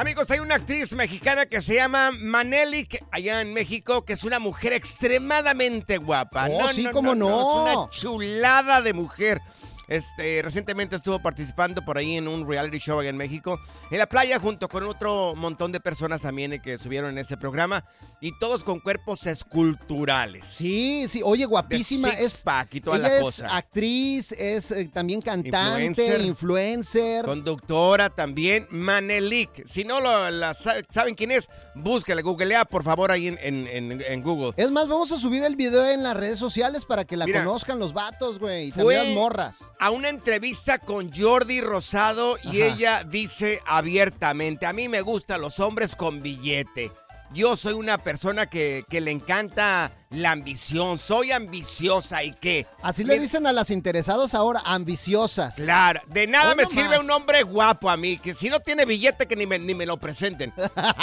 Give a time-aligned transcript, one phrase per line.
[0.00, 4.38] Amigos, hay una actriz mexicana que se llama Manelik allá en México, que es una
[4.38, 6.48] mujer extremadamente guapa.
[6.50, 7.28] Oh, sí, cómo no.
[7.28, 9.42] Es una chulada de mujer.
[9.90, 13.58] Este, recientemente estuvo participando por ahí en un reality show allá en México,
[13.90, 17.36] en la playa, junto con otro montón de personas también eh, que subieron en ese
[17.36, 17.84] programa,
[18.20, 20.46] y todos con cuerpos esculturales.
[20.46, 22.08] Sí, sí, oye, guapísima.
[22.10, 23.56] Es, six-pack y toda ella la es cosa.
[23.56, 26.20] actriz, es eh, también cantante, Influencer.
[26.22, 27.24] influencer.
[27.24, 29.66] Conductora también, Manelik.
[29.66, 33.66] Si no lo, la sa- saben quién es, búsquela, googlea por favor ahí en, en-
[33.66, 34.52] en- en Google.
[34.56, 37.44] Es más, vamos a subir el video en las redes sociales para que la Mira.
[37.44, 38.68] conozcan los vatos, güey.
[38.68, 39.58] Y también morras.
[39.80, 42.74] A una entrevista con Jordi Rosado y Ajá.
[42.74, 46.92] ella dice abiertamente, a mí me gustan los hombres con billete.
[47.32, 52.66] Yo soy una persona que, que le encanta la ambición, soy ambiciosa y qué.
[52.82, 55.54] Así le Me- dicen a las interesados ahora, ambiciosas.
[55.54, 58.84] Claro, de nada Oh, me sirve un hombre guapo a mí, que si no tiene
[58.84, 60.52] billete que ni me, ni me lo presenten.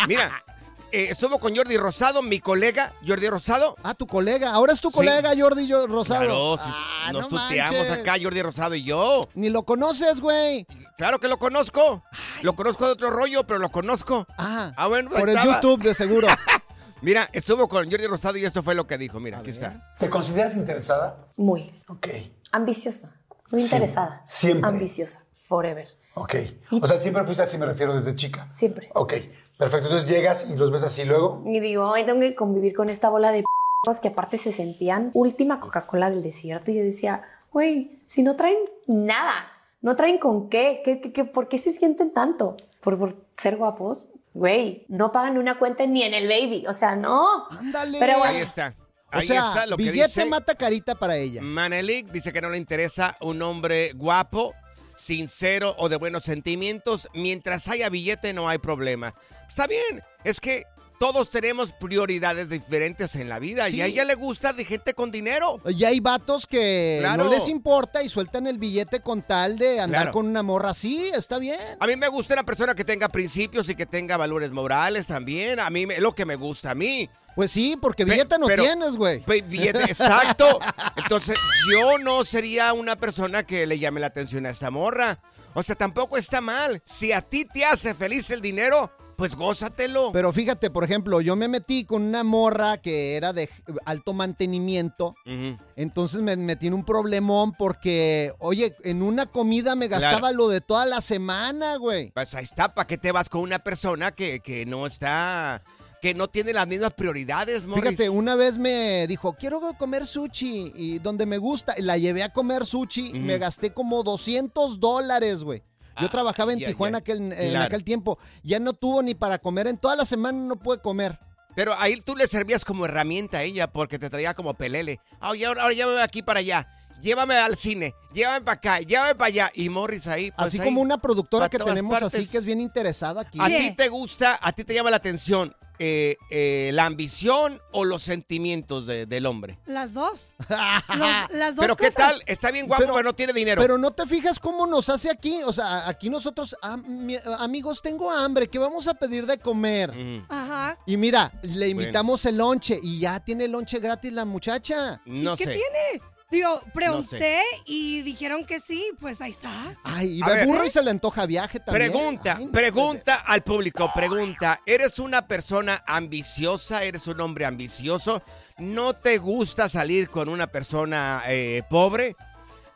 [0.07, 0.43] Mira,
[0.91, 3.75] eh, estuvo con Jordi Rosado, mi colega Jordi Rosado.
[3.83, 4.51] Ah, tu colega.
[4.53, 4.95] Ahora es tu Sí.
[4.95, 6.21] colega, Jordi yo- Rosado.
[6.21, 7.91] Claro, si Ah, nos no tuteamos manches.
[7.91, 9.27] acá Jordi Rosado y yo.
[9.35, 10.65] Ni lo conoces, güey.
[10.97, 12.03] Claro que lo conozco.
[12.41, 14.25] Lo conozco de otro rollo, pero lo conozco.
[14.37, 15.37] Ah, Ah, bueno, por el.
[15.37, 16.27] YouTube, de seguro.
[17.01, 19.19] Mira, estuvo con Jordi Rosado y esto fue lo que dijo.
[19.19, 19.95] Mira, aquí está.
[19.99, 21.27] ¿Te consideras interesada?
[21.37, 21.79] Muy.
[21.87, 22.07] Ok,
[22.51, 23.13] Ambiciosa.
[23.51, 24.21] Muy interesada.
[24.25, 24.67] Siempre.
[24.69, 25.23] Ambiciosa.
[25.47, 25.87] Forever.
[26.15, 26.35] ok.
[26.81, 28.49] O sea, siempre fuiste así, me refiero desde chica.
[28.49, 28.89] Siempre.
[28.95, 29.13] Ok,
[29.57, 29.87] perfecto.
[29.87, 31.41] Entonces llegas y los ves así luego.
[31.45, 35.11] Y digo, ay, tengo que convivir con esta bola de p***os que aparte se sentían
[35.13, 36.71] última Coca-Cola del desierto.
[36.71, 38.57] Y yo decía, güey, si no traen
[38.87, 39.33] nada,
[39.81, 42.55] no traen con qué, ¿Qué, qué, qué- por qué se sienten tanto?
[42.81, 44.07] ¿Por, por ser guapos?
[44.33, 46.65] Güey, no pagan una cuenta ni en el baby.
[46.67, 47.47] O sea, no.
[47.49, 47.97] Ándale.
[47.99, 48.33] Pero bueno.
[48.35, 48.75] Ahí está.
[49.11, 50.25] O Ahí sea, está lo que billete dice.
[50.25, 51.41] mata carita para ella.
[51.41, 54.53] Manelik dice que no le interesa un hombre guapo,
[54.97, 57.07] sincero o de buenos sentimientos.
[57.13, 59.13] Mientras haya billete no hay problema.
[59.47, 60.65] Está bien, es que
[60.99, 63.75] todos tenemos prioridades diferentes en la vida Sí.
[63.77, 65.61] y a ella le gusta de gente con dinero.
[65.67, 67.25] Y hay vatos que Claro.
[67.25, 70.11] no les importa y sueltan el billete con tal de andar Claro.
[70.13, 71.59] con una morra así, está bien.
[71.79, 75.59] A mí me gusta una persona que tenga principios y que tenga valores morales también.
[75.59, 77.07] A mí es lo que me gusta a mí.
[77.37, 79.23] Pues sí, porque Pe- billete no pero- tienes, güey.
[79.47, 80.59] Billete, exacto.
[80.95, 81.37] Entonces,
[81.71, 85.19] yo no sería una persona que le llame la atención a esta morra.
[85.53, 86.81] O sea, tampoco está mal.
[86.83, 90.11] Si a ti te hace feliz el dinero, pues gózatelo.
[90.13, 93.49] Pero fíjate, por ejemplo, yo me metí con una morra que era de
[93.85, 95.15] alto mantenimiento.
[95.27, 95.57] Ujú.
[95.75, 100.01] Entonces me metí en un problemón porque, oye, en una comida me Claro.
[100.03, 102.09] gastaba lo de toda la semana, güey.
[102.11, 105.63] Pues ahí está, ¿para qué te vas con una persona que, que no está,
[106.01, 107.83] que no tiene las mismas prioridades, Morris?
[107.91, 112.29] Fíjate, una vez me dijo, quiero comer sushi y donde me gusta, la llevé a
[112.33, 113.17] comer sushi, Ujú.
[113.17, 115.59] me gasté como 200 dólares, güey.
[115.99, 117.03] Yo Ah, trabajaba en ya, Tijuana ya.
[117.03, 117.65] aquel- en Claro.
[117.65, 118.19] aquel tiempo.
[118.43, 119.65] Ya no tuvo ni para comer.
[119.67, 121.17] En toda la semana no pude comer.
[121.55, 124.99] Pero ahí tú le servías como herramienta a ella porque te traía como pelele.
[125.19, 126.67] Ah, Oye, ahora, ahora llévame aquí para allá.
[127.01, 127.95] Llévame al cine.
[128.13, 128.79] Llévame para acá.
[128.79, 129.51] Llévame para allá.
[129.55, 130.29] Y Morris ahí.
[130.31, 133.39] pues Así ahí, como una productora que tenemos así que es bien interesada aquí.
[133.41, 137.85] ¿A ti te gusta, a ti te llama la atención eh, eh, la ambición o
[137.85, 139.59] los sentimientos de- del hombre?
[139.65, 140.35] Las dos.
[140.49, 142.21] Los- las dos Pero ¿qué tal?
[142.25, 143.61] Está bien guapo, pero, no tiene dinero.
[143.61, 145.41] Pero no te fijas cómo nos hace aquí.
[145.45, 148.47] O sea, aquí nosotros, ah, mi- amigos, tengo hambre.
[148.47, 149.91] ¿Qué vamos a pedir de comer?
[150.29, 150.77] Ajá.
[150.85, 155.01] Y mira, le invitamos el lonche y ya tiene lonche gratis la muchacha.
[155.05, 155.53] No ¿Qué sé.
[155.53, 156.01] tiene?
[156.29, 157.43] Digo, pregunté sé.
[157.65, 159.77] y dijeron que sí, pues ahí está.
[159.83, 161.89] Ay, y A burro y se le antoja viaje también.
[161.91, 166.83] Pregunta, Ay, no pregunta al público, pregunta, ¿eres una persona ambiciosa?
[166.83, 168.21] ¿Eres un hombre ambicioso?
[168.57, 172.15] ¿No te gusta salir con una persona eh, pobre?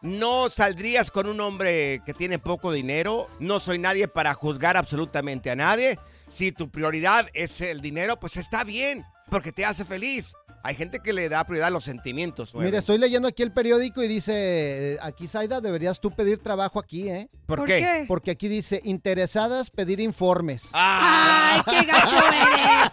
[0.02, 3.28] ¿No saldrías con un hombre que tiene poco dinero?
[3.40, 6.00] No soy nadie para juzgar absolutamente a nadie.
[6.28, 10.34] Si tu prioridad es el dinero, pues está bien, porque te hace feliz.
[10.64, 12.54] Hay gente que le da prioridad a los sentimientos.
[12.56, 16.80] Mira, estoy leyendo aquí el periódico y dice, eh, aquí Zaida, deberías tú pedir trabajo
[16.80, 17.30] aquí, ¿eh?
[17.48, 17.80] ¿Por ¿Por qué?
[17.80, 18.06] qué?
[18.08, 20.70] Porque aquí dice, interesadas pedir informes.
[20.74, 22.92] ¡Ay, qué gacho eres!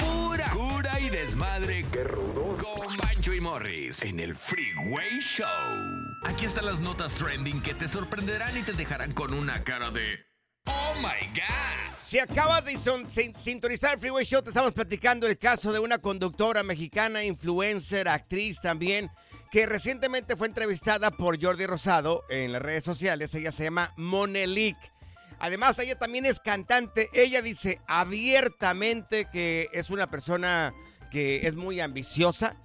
[0.00, 1.84] Pura cura y desmadre.
[1.92, 2.62] Qué rudos.
[2.62, 5.46] Con Bancho y Morris en el Freeway Show.
[6.24, 10.25] Aquí están las notas trending que te sorprenderán y te dejarán con una cara de.
[10.66, 11.96] ¡Oh my God!
[11.96, 12.78] Si acabas de
[13.36, 18.60] sintonizar el Freeway Show, te estamos platicando el caso de una conductora mexicana, influencer, actriz
[18.60, 19.10] también,
[19.50, 23.34] que recientemente fue entrevistada por Jordi Rosado en las redes sociales.
[23.34, 24.76] Ella se llama Monelic.
[25.38, 27.08] Además, ella también es cantante.
[27.12, 30.74] Ella dice abiertamente que es una persona
[31.10, 32.56] que es muy ambiciosa.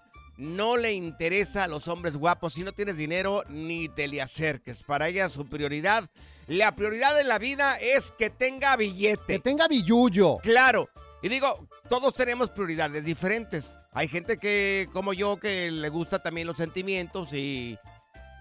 [0.42, 2.56] No le interesa a los hombres guapos.
[2.56, 4.82] Si no tienes dinero, ni te le acerques.
[4.82, 6.10] Para ella su prioridad,
[6.48, 9.34] la prioridad en la vida es que tenga billete.
[9.34, 10.38] Que tenga billuyo.
[10.38, 10.90] Claro.
[11.22, 13.76] Y digo, todos tenemos prioridades diferentes.
[13.92, 17.78] Hay gente que, como yo, que le gusta también los sentimientos y...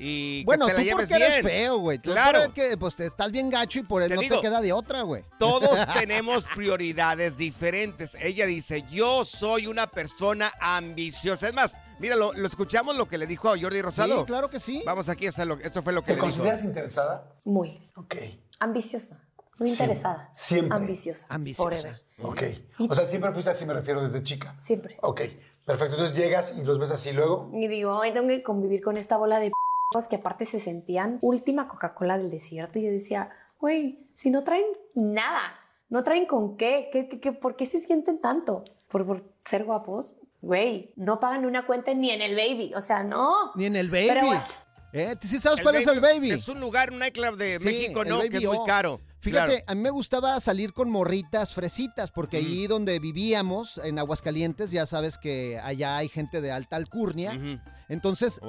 [0.03, 1.43] y Bueno, que te tú la lleves porque eres bien.
[1.45, 1.99] feo, güey.
[1.99, 2.41] Claro.
[2.47, 4.73] porque, pues te estás bien gacho y por eso Te no digo, te queda de
[4.73, 5.25] otra, güey.
[5.39, 8.17] Todos tenemos prioridades diferentes.
[8.21, 11.49] Ella dice, yo soy una persona ambiciosa.
[11.49, 14.21] Es más, mira, lo, lo escuchamos lo que le dijo a Jordi Rosado.
[14.21, 14.83] Sí, claro que sí.
[14.87, 16.27] Vamos aquí, esto, lo- esto fue lo ¿Te que le dijo.
[16.27, 17.35] consideras interesada?
[17.45, 17.91] Muy.
[17.97, 18.15] Ok.
[18.59, 19.15] Ambiciosa.
[19.59, 19.85] No Siempre.
[19.87, 20.31] interesada.
[20.33, 20.77] Siempre.
[20.77, 21.27] Ambiciosa.
[21.57, 22.03] Forever.
[22.23, 22.43] Ok.
[22.89, 24.57] O sea, siempre fuiste así, me refiero desde chica.
[24.57, 24.97] Siempre.
[25.03, 25.21] Ok.
[25.67, 25.95] Perfecto.
[25.97, 27.51] Entonces llegas y los ves así luego.
[27.55, 29.60] Y digo, ay, tengo que convivir con esta bola de p***os
[30.09, 32.79] que aparte se sentían última Coca-Cola del desierto.
[32.79, 34.65] Y yo decía, güey, si no traen
[34.95, 35.41] nada,
[35.89, 38.63] no traen con qué, ¿Qué, qué, qué- por qué se sienten tanto?
[38.89, 40.15] ¿Por, por ser guapos?
[40.43, 43.53] Güey, no pagan una cuenta ni en el baby, o sea, no.
[43.57, 44.07] Ni en el baby.
[44.09, 44.45] Pero bueno.
[44.93, 45.15] ¿Eh?
[45.21, 46.31] ¿Sí sabes cuál es el baby?
[46.31, 48.21] Es un lugar, un nightclub de Sí, México, ¿no?
[48.21, 49.01] Que es muy caro.
[49.21, 49.65] Fíjate, Claro.
[49.67, 54.87] a mí me gustaba salir con morritas fresitas, porque allí donde vivíamos, en Aguascalientes, ya
[54.87, 57.39] sabes que allá hay gente de alta alcurnia.
[57.89, 58.41] Entonces,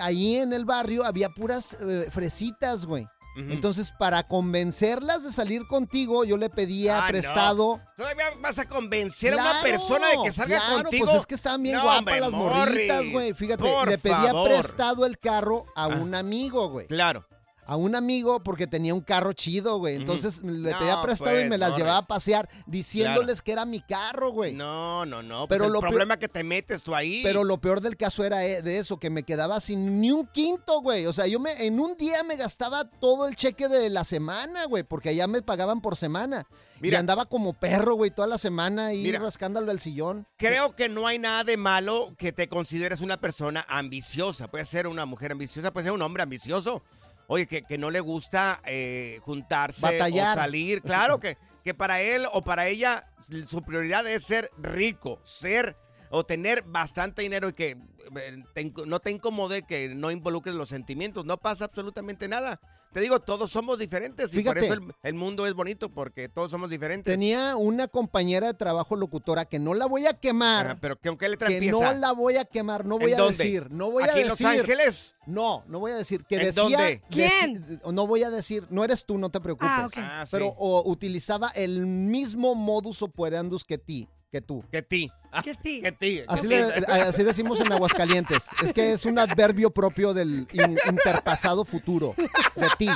[0.00, 3.06] ahí en el barrio había puras eh, fresitas, güey.
[3.38, 7.76] Entonces, para convencerlas de salir contigo, yo le pedía Ah, prestado.
[7.76, 7.92] no.
[7.94, 11.04] Todavía vas a convencer a una persona de que salga claro, contigo.
[11.04, 13.34] Pues es que estaban bien No, guapas las morritas, güey.
[13.34, 14.48] Fíjate, por le pedía favor.
[14.48, 16.86] prestado el carro a un amigo, güey.
[16.86, 17.26] Claro.
[17.68, 19.96] A un amigo porque tenía un carro chido, güey.
[19.96, 23.64] Entonces le No, pedía prestado y pues, me las llevaba a pasear diciéndoles que era
[23.64, 24.52] mi carro, güey.
[24.54, 25.48] No, no, no.
[25.48, 27.22] Pero Pero lo el peor- problema que te metes tú ahí.
[27.24, 30.26] Pero lo peor del caso era eh, de eso, que me quedaba sin ni un
[30.28, 31.06] quinto, güey.
[31.06, 34.66] O sea, yo me en un día me gastaba todo el cheque de la semana,
[34.66, 36.46] güey, porque allá me pagaban por semana.
[36.80, 39.18] y andaba como perro, güey, toda la semana ahí Mira.
[39.18, 40.26] rascándolo al sillón.
[40.36, 44.46] Creo que no hay nada de malo que te consideres una persona ambiciosa.
[44.48, 46.82] Puede ser una mujer ambiciosa, puede ser un hombre ambicioso.
[47.28, 50.36] Oye, que, que no le gusta eh, juntarse Batallar.
[50.36, 50.82] o salir.
[50.82, 53.10] Claro que, que para él o para ella
[53.46, 55.76] su prioridad es ser rico, ser
[56.10, 57.76] o tener bastante dinero y que
[58.16, 61.24] eh, te no te incomode que no involucres los sentimientos.
[61.24, 62.60] No pasa absolutamente nada.
[62.92, 64.64] Te digo, todos somos diferentes y por Fíjate.
[64.64, 67.12] eso el, el mundo es bonito porque todos somos diferentes.
[67.12, 70.66] Tenía una compañera de trabajo locutora que no la voy a quemar.
[70.66, 73.18] Ajá, pero que aunque letra que no la voy a quemar, no ¿En voy a
[73.18, 73.36] dónde?
[73.36, 74.60] decir, no voy ¿Aquí a en Los decir.
[74.60, 75.14] Ángeles?
[75.26, 76.24] No, no voy a decir.
[76.24, 77.02] Que ¿En decía, dónde?
[77.10, 79.68] deci- no voy a decir, no eres tú, no te preocupes.
[79.70, 79.88] Ah.
[79.98, 80.30] Ah, sí.
[80.32, 84.64] Pero o, utilizaba el mismo modus operandus que ti, que tú.
[84.70, 85.10] Que ti.
[85.44, 85.82] ¿Qué ti?
[85.82, 86.22] Que ti.
[86.28, 86.84] Así, que le- ti.
[86.90, 88.48] así decimos en Aguascalientes.
[88.62, 92.14] Es que es un adverbio propio del in- interpasado futuro
[92.56, 92.88] de ti.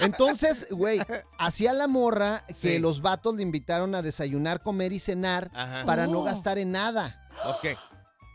[0.00, 1.00] Entonces, güey,
[1.38, 2.78] hacía la morra que Sí.
[2.78, 5.84] los vatos le invitaron a desayunar, comer y cenar Ajá.
[5.84, 6.24] para no Oh.
[6.24, 7.28] gastar en nada.
[7.44, 7.66] Ok.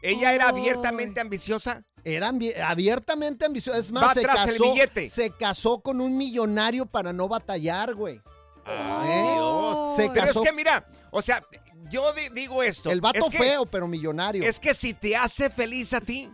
[0.02, 1.84] ¿Ella era abiertamente ambiciosa?
[2.06, 2.32] Era
[2.66, 3.80] abiertamente ambiciosa.
[3.80, 5.10] Es más, Va se casó, billete.
[5.10, 8.22] se casó con un millonario para no batallar, güey.
[8.66, 9.96] Ay, Dios.
[9.96, 10.44] Se Pero casó.
[10.44, 11.44] es que mira, o sea,
[11.90, 12.92] yo di- digo esto.
[12.92, 14.44] El vato es que- feo, pero millonario.
[14.44, 16.30] Es que si te hace feliz a ti,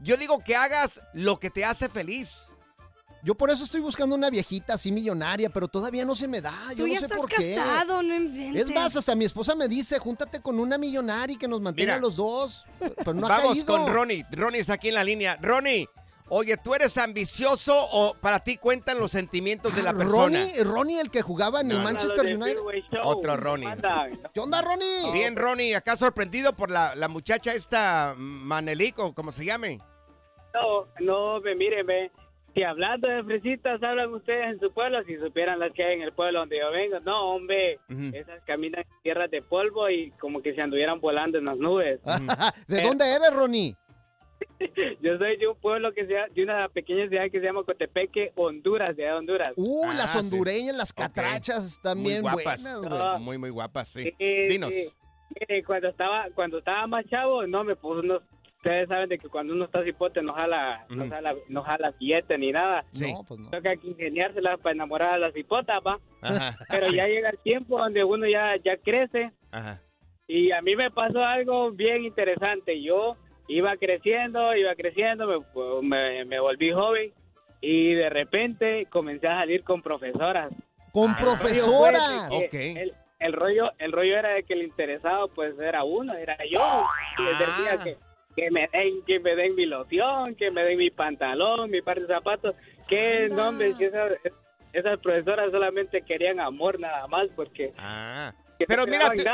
[0.00, 2.46] yo digo que hagas lo que te hace feliz.
[3.24, 6.52] Yo por eso estoy buscando una viejita así millonaria, pero todavía no se me da.
[6.70, 7.54] Yo Tú no ya sé estás por qué.
[7.54, 8.62] casado, no inventes.
[8.68, 11.92] Es más, hasta mi esposa me dice, júntate con una millonaria y que nos mantenga
[11.94, 12.00] Mira.
[12.00, 12.64] los dos.
[12.80, 13.66] Pero no ha Vamos caído.
[13.66, 14.26] con Ronnie.
[14.32, 15.38] Ronnie está aquí en la línea.
[15.40, 15.88] Ronnie,
[16.34, 20.40] oye, ¿tú eres ambicioso o para ti cuentan los sentimientos de la persona?
[20.40, 21.84] Ronnie, Ronnie, el que jugaba en el No, no.
[21.84, 22.58] Manchester United.
[23.04, 23.68] Otro Ronnie.
[24.32, 25.12] ¿Qué onda, Ronnie?
[25.12, 29.78] Bien, Ronnie, acá sorprendido por la, la muchacha esta Manelico, como se llame.
[30.54, 32.10] No, no, ve, mire, ve.
[32.54, 36.02] Si hablando de fresitas hablan ustedes en su pueblo, si supieran las que hay en
[36.02, 37.78] el pueblo donde yo vengo, no, hombre,
[38.12, 42.00] esas caminan en tierras de polvo y como que se anduvieran volando en las nubes.
[42.68, 43.74] ¿De dónde eres, Ronnie?
[45.00, 48.32] Yo soy de un pueblo que sea, de una pequeña ciudad que se llama Cotepeque,
[48.36, 49.52] Honduras, de Honduras.
[49.56, 52.62] Uh, Ah, las hondureñas, las catrachas también Muy guapas.
[52.62, 53.20] buenas.
[53.20, 54.04] Muy, muy guapas, sí.
[54.18, 54.70] Sí, Dinos.
[54.72, 54.88] sí.
[55.40, 58.22] Mire, cuando estaba, cuando estaba más chavo, no me puso unos,
[58.58, 61.10] ustedes saben de que cuando uno está cipote no jala, no Ujú.
[61.10, 62.84] jala, no jala billete ni nada.
[62.90, 63.12] Sí.
[63.12, 63.48] No, pues no.
[63.50, 65.98] Toca que ingeniárselas para enamorar a las cipotas, va.
[66.70, 69.80] Pero ya llega el tiempo donde uno ya, ya crece Ajá.
[70.28, 72.80] y a mí me pasó algo bien interesante.
[72.82, 73.16] Yo
[73.48, 77.12] iba creciendo, iba creciendo, me, me, me volví joven
[77.60, 80.52] y de repente comencé a salir con profesoras.
[80.92, 82.30] Con fue profesoras.
[82.50, 86.36] que El, el rollo el rollo era de que el interesado pues era uno, era
[86.50, 86.84] yo.
[87.18, 87.96] Y les decía que,
[88.34, 92.00] que me den que me den mi loción, que me den mi pantalón, mi par
[92.00, 92.54] de zapatos,
[92.88, 94.12] que no hombre, que esas,
[94.72, 98.34] esas profesoras solamente querían amor nada más porque Ah.
[98.62, 99.30] Que Pero mira, te tú-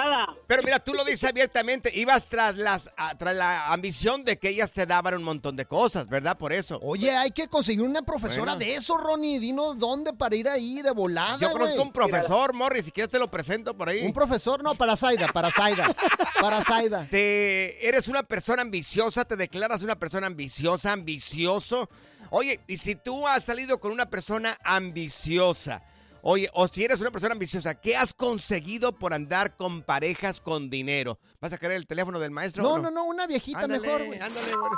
[0.47, 4.49] pero mira, tú lo dices abiertamente, ibas tras las a- tras la ambición de que
[4.51, 6.37] ellas te daban un montón de cosas, ¿verdad?
[6.39, 6.79] Por eso.
[6.83, 8.59] Oye, hay que conseguir una profesora Bueno.
[8.59, 9.39] de eso, Ronnie.
[9.41, 13.19] Dinos dónde para ir ahí de volada, Yo conozco un profesor, Morris, si quieres te
[13.19, 14.05] lo presento por ahí.
[14.05, 15.95] Un profesor, no, para Zaida, para Zaida.
[16.41, 17.07] Para Zaida.
[17.11, 21.89] Te, eres una persona ambiciosa, te declaras una persona ambiciosa, ambicioso.
[22.31, 25.83] Oye, y si tú has salido con una persona ambiciosa,
[26.23, 30.71] oye, o si eres una persona ambiciosa, ¿qué has conseguido por andar con parejas con
[30.71, 31.19] dinero?
[31.41, 32.63] ¿Vas a querer el teléfono del maestro?
[32.63, 34.21] No, o no, no, una viejita Ándale, mejor, güey.
[34.21, 34.71] ándale, güey.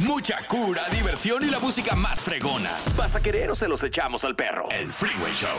[0.00, 2.70] Mucha cura, diversión y la música más fregona.
[2.96, 4.68] ¿Vas a querer o se los echamos al perro?
[4.70, 5.58] El Freeway Show.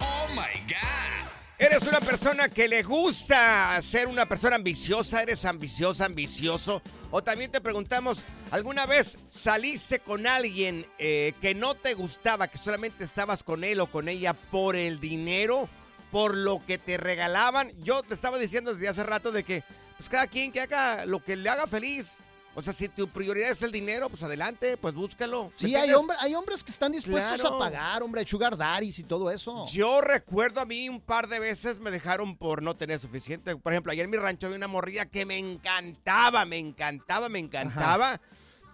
[0.00, 1.31] Oh my God.
[1.62, 6.82] Eres una persona que le gusta ser una persona ambiciosa, eres ambiciosa, ambicioso.
[7.12, 12.58] O también te preguntamos, ¿alguna vez saliste con alguien eh, que no te gustaba, que
[12.58, 15.68] solamente estabas con él o con ella por el dinero,
[16.10, 17.70] por lo que te regalaban?
[17.84, 19.62] Yo te estaba diciendo desde hace rato de que,
[19.98, 22.16] pues cada quien que haga lo que le haga feliz.
[22.54, 25.44] O sea, si tu prioridad es el dinero, pues adelante, pues búscalo.
[25.44, 27.56] ¿Me Sí, hay, hombre- hay hombres que están dispuestos Claro.
[27.56, 29.64] a pagar, hombre, sugar daddies y todo eso.
[29.72, 33.56] Yo recuerdo a mí un par de veces me dejaron por no tener suficiente.
[33.56, 37.38] Por ejemplo, ayer en mi rancho había una morrilla que me encantaba, me encantaba, me
[37.38, 38.20] encantaba.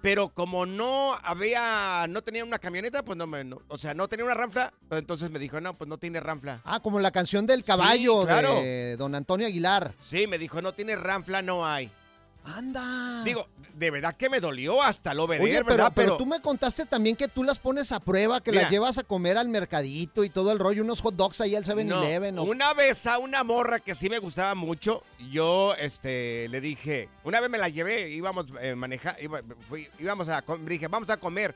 [0.02, 4.08] Pero como no había, no tenía una camioneta, pues no me, no- o sea, no
[4.08, 6.60] tenía una ranfla, pues entonces me dijo, no, pues no tiene ranfla.
[6.64, 8.54] Ah, como la canción del caballo Sí, claro.
[8.60, 9.94] de don Antonio Aguilar.
[10.00, 11.90] Sí, me dijo, no tiene ranfla, no hay.
[12.56, 13.22] Anda.
[13.24, 15.92] Digo, de verdad que me dolió hasta lo pero, ¿verdad?
[15.94, 18.62] pero tú me contaste también que tú las pones a prueba, que Mira.
[18.62, 21.64] las llevas a comer al mercadito y todo el rollo, unos hot dogs ahí al
[21.64, 22.34] 7-Eleven.
[22.34, 26.60] No, o- Una vez a una morra que sí me gustaba mucho, yo este, le
[26.60, 31.10] dije, una vez me la llevé, íbamos eh, maneja- iba- fui- íbamos a, dije, vamos
[31.10, 31.54] a comer.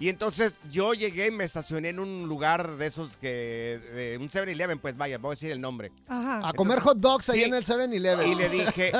[0.00, 4.28] Y entonces yo llegué y me estacioné en un lugar de esos que, de un
[4.28, 5.90] 7-Eleven, pues vaya, voy a decir el nombre.
[6.06, 6.48] Ajá.
[6.48, 7.44] A comer hot dogs ahí Sí.
[7.46, 8.28] en el 7-Eleven.
[8.30, 8.92] Y le dije,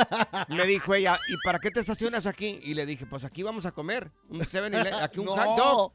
[0.49, 2.59] me dijo ella, ¿y para qué te estacionas aquí?
[2.65, 5.37] Y le dije, pues aquí vamos a comer, un 7-Eleven, aquí un No.
[5.37, 5.93] hot dog.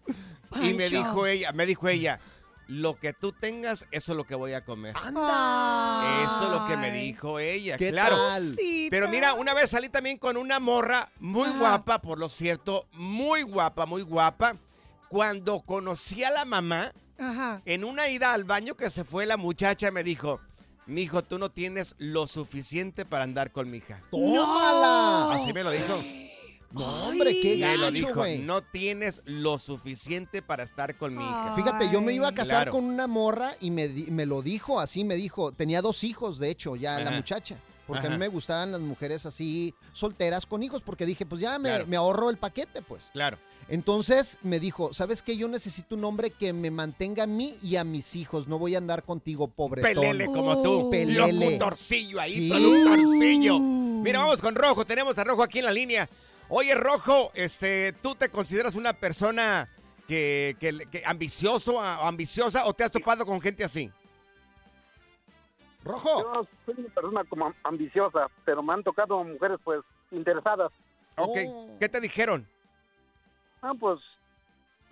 [0.63, 2.21] Y me dijo ella, me dijo ella,
[2.67, 4.95] lo que tú tengas, eso es lo que voy a comer.
[4.95, 6.23] ¡Anda!
[6.23, 8.15] Eso es lo que me dijo ella, ¿Qué claro.
[8.15, 8.55] tal?
[8.89, 11.57] Pero mira, una vez salí también con una morra muy Ajá.
[11.59, 14.55] guapa, por lo cierto, muy guapa, muy guapa.
[15.17, 17.61] Cuando conocí a la mamá, Ajá.
[17.65, 20.39] en una ida al baño que se fue la muchacha me dijo,
[20.87, 24.01] mijo, tú no tienes lo suficiente para andar con mi hija.
[24.09, 25.35] ¡Tómala!
[25.35, 26.01] Así me lo dijo.
[26.73, 31.23] No, hombre, qué Me lo gacho, dijo, no tienes lo suficiente para estar con mi
[31.23, 31.53] hija.
[31.55, 32.71] Fíjate, yo me iba a casar Claro.
[32.71, 36.49] con una morra y me, me lo dijo así, me dijo, tenía dos hijos, de
[36.49, 37.57] hecho, ya la muchacha.
[37.85, 41.59] Porque a mí me gustaban las mujeres así, solteras con hijos, porque dije, pues ya
[41.59, 41.85] me, Claro.
[41.85, 43.03] me ahorro el paquete, pues.
[43.13, 43.37] Claro.
[43.69, 45.37] Entonces me dijo, ¿sabes qué?
[45.37, 48.47] Yo necesito un hombre que me mantenga a mí y a mis hijos.
[48.47, 49.93] No voy a andar contigo, pobretón.
[49.93, 50.89] Pelele como tú.
[50.89, 51.31] Pelele.
[51.45, 52.49] Locutorcillo ahí, Sí.
[52.49, 53.59] productorcillo.
[53.59, 54.85] Mira, vamos con Rojo.
[54.85, 56.09] Tenemos a Rojo aquí en la línea.
[56.49, 59.69] Oye, Rojo, este, ¿tú te consideras una persona
[60.07, 63.89] que, que- que ambicioso o ambiciosa o te has topado con gente así?
[65.83, 66.21] Rojo.
[66.21, 70.71] Yo soy una persona como am- ambiciosa, pero me han tocado mujeres pues interesadas.
[71.17, 71.37] Ok,
[71.79, 72.47] ¿qué te dijeron?
[73.63, 73.99] Ah, pues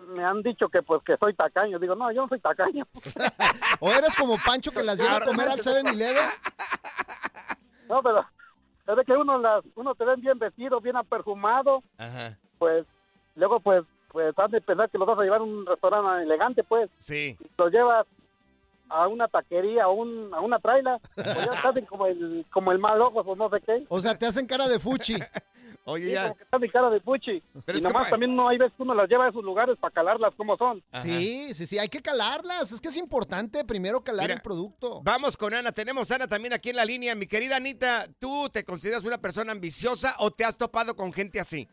[0.08, 1.78] me han dicho que pues que soy tacaño.
[1.78, 2.86] Digo, no, yo no soy tacaño.
[3.80, 6.24] ¿O eres como Pancho que las lleva a comer al 7-Eleven?
[7.88, 8.24] No, pero
[8.86, 12.38] es de que uno las uno te ven bien vestido, bien perfumado, Ajá.
[12.58, 12.86] pues
[13.34, 16.64] luego pues pues has de pensar que los vas a llevar a un restaurante elegante,
[16.64, 16.88] pues.
[16.96, 17.36] Sí.
[17.58, 18.06] Los llevas
[18.88, 22.72] a una taquería, a, un, a una traila, pues ya te hacen como el, como
[22.72, 23.84] el mal ojo, pues no sé qué.
[23.88, 25.16] O sea, te hacen cara de fuchi.
[25.84, 27.42] Oye, Sí, como que está mi cara de puchi.
[27.66, 29.30] Pero y es que nomás pa- también no hay veces que uno las lleva a
[29.30, 30.82] esos lugares para calarlas como son.
[31.00, 32.70] Sí, sí, sí, hay que calarlas.
[32.70, 35.00] Es que es importante primero calar Mira, el producto.
[35.02, 35.72] Vamos con Ana.
[35.72, 37.14] Tenemos a Ana también aquí en la línea.
[37.14, 41.40] Mi querida Anita, ¿tú te consideras una persona ambiciosa o te has topado con gente
[41.40, 41.66] así?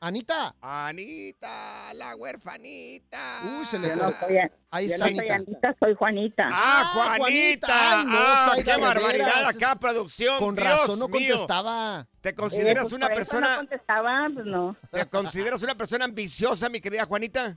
[0.00, 0.54] Anita.
[0.60, 3.40] Anita, la huerfanita.
[3.60, 4.36] Uy, se le Yo no soy,
[4.70, 5.34] Ahí yo está no soy Anita.
[5.34, 6.48] Anita, soy Juanita.
[6.52, 8.00] ¡Ah, Juanita!
[8.00, 9.56] Ay, no, ¡Ah, qué de barbaridad veras.
[9.56, 10.38] acá, producción!
[10.38, 11.30] Con Dios razón no mío.
[11.32, 12.06] contestaba.
[12.20, 13.50] ¿Te consideras Eh, pues, una por eso persona...
[13.52, 14.76] No contestaba, pues no.
[14.90, 17.56] ¿Te consideras una persona ambiciosa, mi querida Juanita?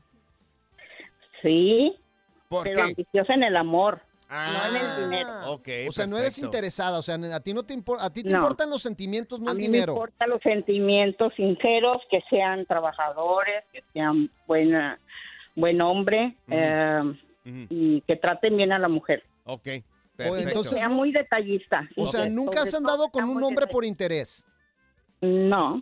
[1.42, 1.96] Sí.
[2.50, 2.82] ¿Por pero qué?
[2.82, 5.30] ambiciosa en el amor, Ah, no en el dinero.
[5.54, 8.24] Ok, o sea, no eres interesada, o sea, a ti no te impor- a ti
[8.24, 8.38] te No.
[8.40, 9.94] importan los sentimientos, no A el mí dinero.
[9.94, 15.00] me importan los sentimientos sinceros, que sean trabajadores, que sean buena,
[15.56, 17.02] buen hombre eh,
[17.46, 19.24] y que traten bien a la mujer.
[19.46, 19.64] Ok,
[20.18, 20.50] perfecto.
[20.50, 21.88] entonces sea no- muy detallista.
[21.96, 24.46] O sea, nunca has andado con sea un hombre por interés.
[25.22, 25.82] No.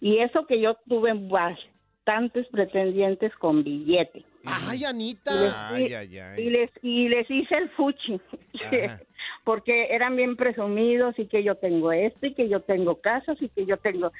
[0.00, 4.24] Y eso que yo tuve bastantes pretendientes con billete.
[4.46, 5.68] Ay, Anita.
[5.70, 6.40] Ay, ay, ay.
[6.42, 8.20] Y les, y les hice el fuchi.
[9.44, 13.48] Porque eran bien presumidos y que yo tengo esto y que yo tengo casas y
[13.48, 14.12] que yo tengo...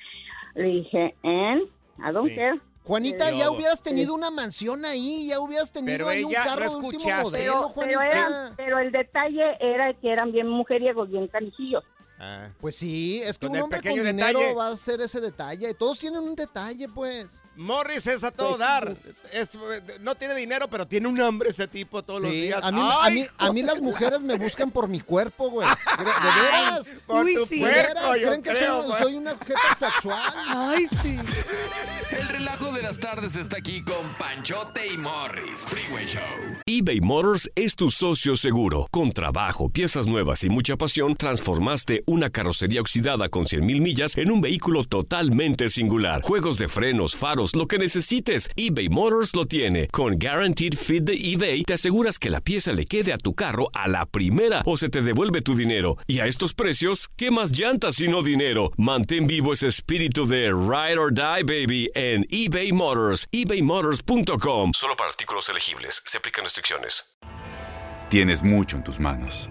[0.54, 1.62] Le dije, ¿eh?
[2.02, 2.35] ¿A dónde?
[2.52, 2.61] Sí.
[2.85, 3.38] Juanita, Sí.
[3.38, 3.85] ya hubieras Sí.
[3.85, 7.23] tenido una mansión ahí, ya hubieras tenido Pero ahí un carro no de último escuchaste.
[7.23, 11.83] modelo, Pero, pero, eran- pero el detalle era que eran bien mujeriegos, bien carijillos.
[12.19, 12.49] Ah.
[12.61, 14.55] Pues sí, es que Con un hombre con dinero detalle.
[14.55, 15.75] va a hacer ese detalle.
[15.75, 17.43] Todos tienen un detalle, pues.
[17.57, 18.97] Morris es a todo dar.
[19.33, 19.49] Es-
[20.00, 22.61] no tiene dinero, pero tiene un hambre ese tipo todos los días.
[22.63, 25.67] a mí, a, ¡Ay, mí, a mí las mujeres me buscan por mi cuerpo, güey.
[25.99, 26.91] De veras.
[27.07, 27.61] Por Uy, tu sí.
[27.61, 29.02] Yo creen que creo, soy, güey.
[29.02, 30.33] soy un objeto sexual.
[30.49, 31.19] Ay, sí.
[32.11, 35.61] El relajo de las tardes está aquí con Panchote y Morris.
[35.63, 36.23] Freeway Show.
[36.67, 38.87] eBay Motors es tu socio seguro.
[38.91, 44.30] Con trabajo, piezas nuevas y mucha pasión, transformaste una carrocería oxidada con 100.000 millas en
[44.30, 46.23] un vehículo totalmente singular.
[46.23, 49.88] Juegos de frenos, faros, lo que necesites, eBay Motors lo tiene.
[49.88, 53.69] Con Guaranteed Fit de eBay, te aseguras que la pieza le quede a tu carro
[53.75, 55.97] a la primera o se te devuelve tu dinero.
[56.06, 58.73] Y a estos precios, ¿qué más llantas sino dinero?
[58.76, 63.26] Mantén vivo ese espíritu de Ride or Die, baby, en eBay Motors.
[63.32, 64.73] ebaymotors.com.
[64.75, 66.02] Solo para artículos elegibles.
[66.06, 67.04] Se aplican restricciones.
[68.08, 69.50] Tienes mucho en tus manos.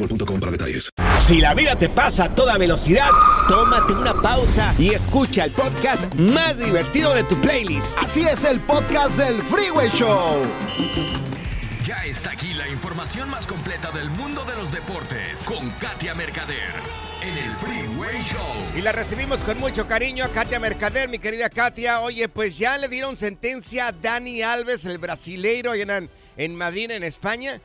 [0.01, 0.89] boostmobile.com para detalles.
[1.19, 3.09] Si la vida te pasa a toda velocidad,
[3.47, 7.97] tómate una pausa y escucha el podcast más divertido de tu playlist.
[7.97, 10.41] Así es el podcast del Freeway Show.
[11.85, 16.73] Ya está aquí la información más completa del mundo de los deportes con Katia Mercader
[17.21, 18.77] en el Freeway Show.
[18.77, 22.01] Y la recibimos con mucho cariño a Katia Mercader, mi querida Katia.
[22.01, 27.61] Oye, pues ya le dieron sentencia a Dani Alves, el brasileiro, en Madrid, en España.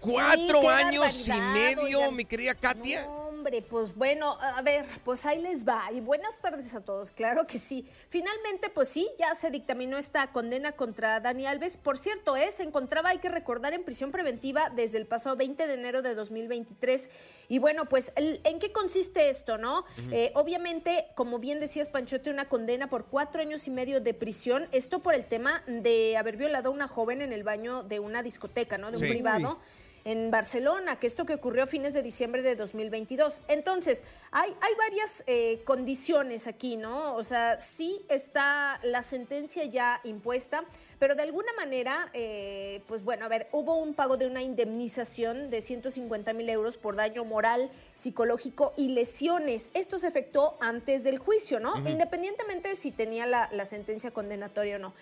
[0.00, 2.16] Cuatro años y medio, oigan.
[2.16, 3.04] mi querida Katia.
[3.06, 5.82] No, hombre, pues bueno, a ver, pues ahí les va.
[5.92, 7.86] Y buenas tardes a todos, claro que sí.
[8.08, 11.76] Finalmente, pues sí, ya se dictaminó esta condena contra Dani Alves.
[11.76, 12.50] Por cierto, ¿eh?
[12.52, 16.14] se encontraba, hay que recordar, en prisión preventiva desde el pasado 20 de enero de
[16.14, 17.08] 2023.
[17.48, 19.84] Y bueno, pues, el- ¿en qué consiste esto, no?
[20.10, 24.68] Eh, obviamente, como bien decías, Panchote, una condena por cuatro años y medio de prisión.
[24.72, 28.22] Esto por el tema de haber violado a una joven en el baño de una
[28.22, 28.90] discoteca, ¿no?
[28.90, 29.10] De un Sí.
[29.10, 29.58] privado.
[30.04, 33.42] En Barcelona, que esto que ocurrió a fines de diciembre de 2022.
[33.48, 37.14] Entonces, hay, hay varias eh, condiciones aquí, ¿no?
[37.16, 40.64] O sea, sí está la sentencia ya impuesta,
[40.98, 45.50] pero de alguna manera, eh, pues bueno, a ver, hubo un pago de una indemnización
[45.50, 49.70] de 150 mil euros por daño moral, psicológico y lesiones.
[49.74, 51.76] Esto se efectuó antes del juicio, ¿no?
[51.88, 54.94] Independientemente de si tenía la, la sentencia condenatoria o no.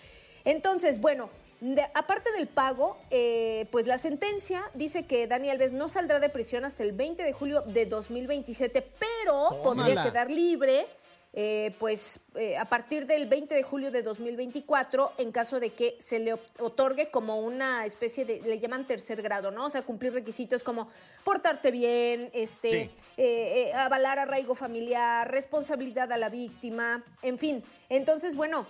[0.45, 1.29] Entonces, bueno,
[1.61, 6.29] de- aparte del pago, eh, pues la sentencia dice que Dani Alves no saldrá de
[6.29, 10.85] prisión hasta el 20 de julio de 2027, pero podría quedar libre.
[11.31, 15.95] eh, pues eh, a partir del 20 de julio de 2024, en caso de que
[15.99, 19.67] se le otorgue como una especie de, le llaman tercer grado, ¿no?
[19.67, 20.89] O sea, cumplir requisitos como
[21.23, 22.91] portarte bien, este, Sí.
[23.17, 27.63] eh, avalar arraigo familiar, responsabilidad a la víctima, en fin.
[27.89, 28.65] Entonces, bueno,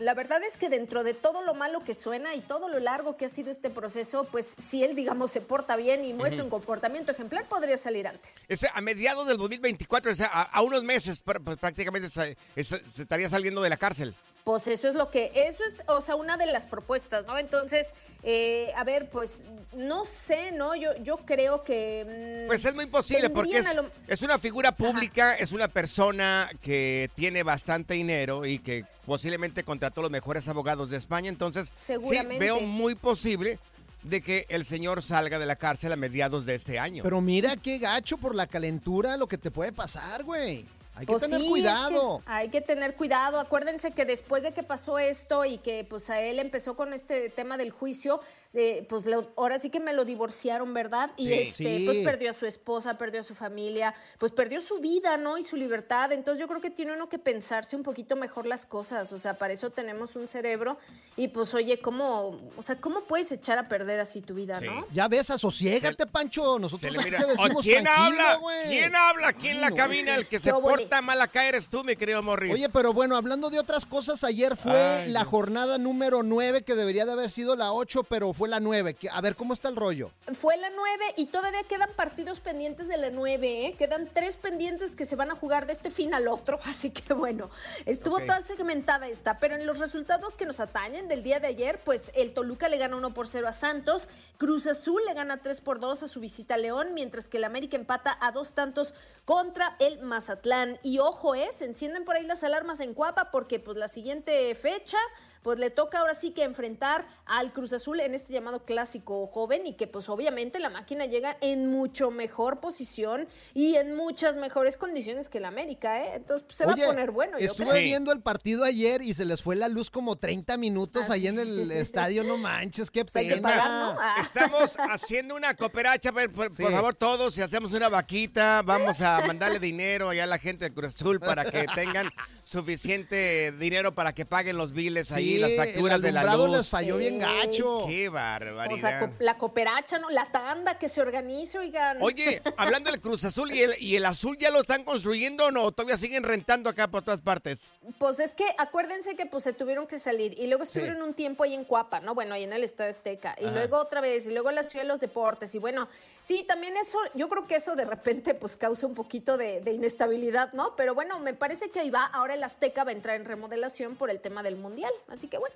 [0.00, 3.16] la verdad es que dentro de todo lo malo que suena y todo lo largo
[3.16, 6.50] que ha sido este proceso, pues si él, digamos, se porta bien y muestra un
[6.50, 8.36] comportamiento ejemplar, podría salir antes.
[8.48, 12.36] Ese, a mediados del 2024, o sea, a, a unos meses pr- pues, prácticamente se
[12.56, 14.14] estaría saliendo de la cárcel.
[14.44, 17.38] Pues eso es lo que, eso es, o sea, una de las propuestas, ¿no?
[17.38, 17.88] Entonces,
[18.22, 19.44] eh, a ver, pues
[19.76, 20.74] no sé, ¿no?
[20.74, 22.44] Yo, yo creo que...
[22.44, 26.50] mm, Pues es muy posible porque es, lo- es una figura pública, es una persona
[26.62, 31.28] que tiene bastante dinero y que posiblemente contrató los mejores abogados de España.
[31.28, 32.34] Entonces, Seguramente.
[32.34, 33.58] sí veo muy posible
[34.02, 37.02] de que el señor salga de la cárcel a mediados de este año.
[37.02, 40.64] Pero mira qué gacho por la calentura lo que te puede pasar, güey.
[40.94, 42.18] Hay que Pues tener sí, es cuidado.
[42.26, 43.38] que hay que tener cuidado.
[43.40, 47.30] Acuérdense que después de que pasó esto y que pues a él empezó con este
[47.30, 48.20] tema del juicio,
[48.52, 51.10] eh, pues lo- ahora sí que me lo divorciaron, ¿verdad?
[51.16, 51.32] Y Sí.
[51.32, 51.84] este, Sí.
[51.86, 55.38] pues perdió a su esposa, perdió a su familia, pues perdió su vida, ¿no?
[55.38, 56.12] Y su libertad.
[56.12, 59.12] Entonces yo creo que tiene uno que pensarse un poquito mejor las cosas.
[59.12, 60.76] O sea, para eso tenemos un cerebro.
[61.16, 64.86] Y pues, oye, ¿cómo, o sea, cómo puedes echar a perder así tu vida, no?
[64.92, 66.56] Ya ves, asosiégate, Pancho.
[66.56, 68.38] Se Nosotros le aquí mira- te decimos ¿O ¿Quién habla?
[68.68, 69.76] ¿Quién habla aquí en la Ay, no.
[69.76, 70.14] cabina?
[70.16, 70.88] El que se Qué óvole.
[70.88, 72.52] porta mal acá eres tú, mi querido Morris.
[72.52, 75.30] Oye, pero bueno, hablando de otras cosas, ayer fue Ay, la Dios.
[75.30, 78.94] jornada número 9, que debería de haber sido la 8, pero fue la 9.
[78.94, 80.10] Que- A ver, ¿cómo está el rollo?
[80.32, 83.74] Fue la 9 y todavía quedan partidos pendientes de la 9, ¿eh?
[83.76, 87.12] Quedan tres pendientes que se van a jugar de este fin al otro, así que
[87.14, 87.50] bueno,
[87.86, 88.26] estuvo Ok.
[88.26, 92.10] toda segmentada esta, pero en los resultados que nos atañen del día de ayer, pues
[92.14, 95.80] el Toluca le gana 1 por 0 a Santos, Cruz Azul le gana 3 por
[95.80, 99.76] 2 a su visita a León, mientras que el América empata a dos tantos contra
[99.78, 100.69] el Mazatlán.
[100.82, 101.48] Y ojo, ¿eh?
[101.52, 104.98] Se encienden por ahí las alarmas en Cuapa porque pues la siguiente fecha
[105.42, 109.66] pues le toca ahora sí que enfrentar al Cruz Azul en este llamado clásico joven
[109.66, 114.76] y que pues obviamente la máquina llega en mucho mejor posición y en muchas mejores
[114.76, 116.12] condiciones que el América, ¿eh?
[116.16, 117.38] Entonces pues, se Oye, va a poner bueno.
[117.38, 117.82] yo Estuve creo.
[117.82, 121.22] viendo el partido ayer y se les fue la luz como 30 minutos Ah, ahí
[121.22, 121.26] sí.
[121.28, 122.24] en el estadio.
[122.24, 123.42] No manches, qué que pena.
[123.42, 123.98] pagar, ¿no?
[124.00, 124.16] Ah.
[124.20, 126.62] Estamos haciendo una cooperacha, por, por- Sí.
[126.62, 130.66] por favor, todos, si hacemos una vaquita, vamos a mandarle dinero allá a la gente
[130.66, 132.10] de Cruz Azul para que tengan
[132.42, 136.50] suficiente dinero para que paguen los biles ahí, Sí, las facturas el de la luz.
[136.50, 137.84] les falló bien gacho.
[137.86, 138.80] Qué O barbaridad.
[138.80, 140.10] sea, co- la cooperacha, ¿no?
[140.10, 141.98] La tanda que se organice, oigan.
[142.02, 145.50] Oye, hablando del Cruz Azul y el, y el azul, ¿ya lo están construyendo o
[145.50, 145.70] no?
[145.72, 147.72] ¿Todavía siguen rentando acá por todas partes?
[147.98, 151.44] Pues es que acuérdense que pues se tuvieron que salir y luego estuvieron un tiempo
[151.44, 152.14] ahí en Cuapa, ¿no?
[152.14, 153.54] Bueno, ahí en el Estadio Azteca y Ajá.
[153.54, 155.88] luego otra vez y luego la Ciudad de los Deportes y bueno,
[156.22, 159.72] sí, también eso, yo creo que eso de repente pues causa un poquito de, de
[159.72, 160.74] inestabilidad, ¿no?
[160.76, 163.96] Pero bueno, me parece que ahí va, ahora el Azteca va a entrar en remodelación
[163.96, 165.54] por el tema del Mundial, así que bueno.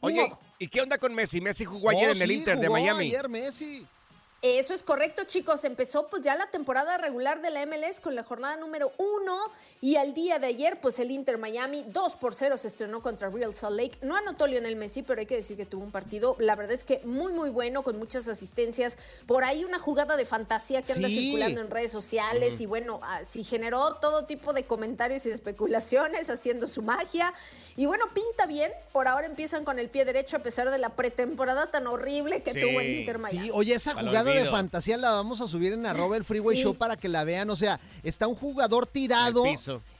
[0.00, 0.32] Oye.
[0.58, 1.40] ¿y qué onda con Messi?
[1.40, 3.06] Messi jugó ayer Oh, en el sí, Inter de Miami.
[3.06, 3.86] ayer Messi.
[4.46, 5.64] Eso es correcto, chicos.
[5.64, 9.38] Empezó pues ya la temporada regular de la MLS con la jornada número uno
[9.80, 13.30] y al día de ayer pues el Inter Miami 2 por 0 se estrenó contra
[13.30, 13.96] Real Salt Lake.
[14.02, 16.84] No anotó Lionel Messi, pero hay que decir que tuvo un partido, la verdad es
[16.84, 18.98] que muy muy bueno con muchas asistencias.
[19.26, 21.14] Por ahí una jugada de fantasía que anda Sí.
[21.30, 26.68] circulando en redes sociales y bueno, así generó todo tipo de comentarios y especulaciones haciendo
[26.68, 27.32] su magia.
[27.76, 28.70] Y bueno, pinta bien.
[28.92, 32.52] Por ahora empiezan con el pie derecho a pesar de la pretemporada tan horrible que
[32.52, 32.60] Sí.
[32.60, 33.46] tuvo el Inter Miami.
[33.48, 36.62] Sí, oye, esa jugada de fantasía la vamos a subir en arroba el Freeway Sí.
[36.64, 37.48] Show para que la vean.
[37.50, 39.44] O sea, está un jugador tirado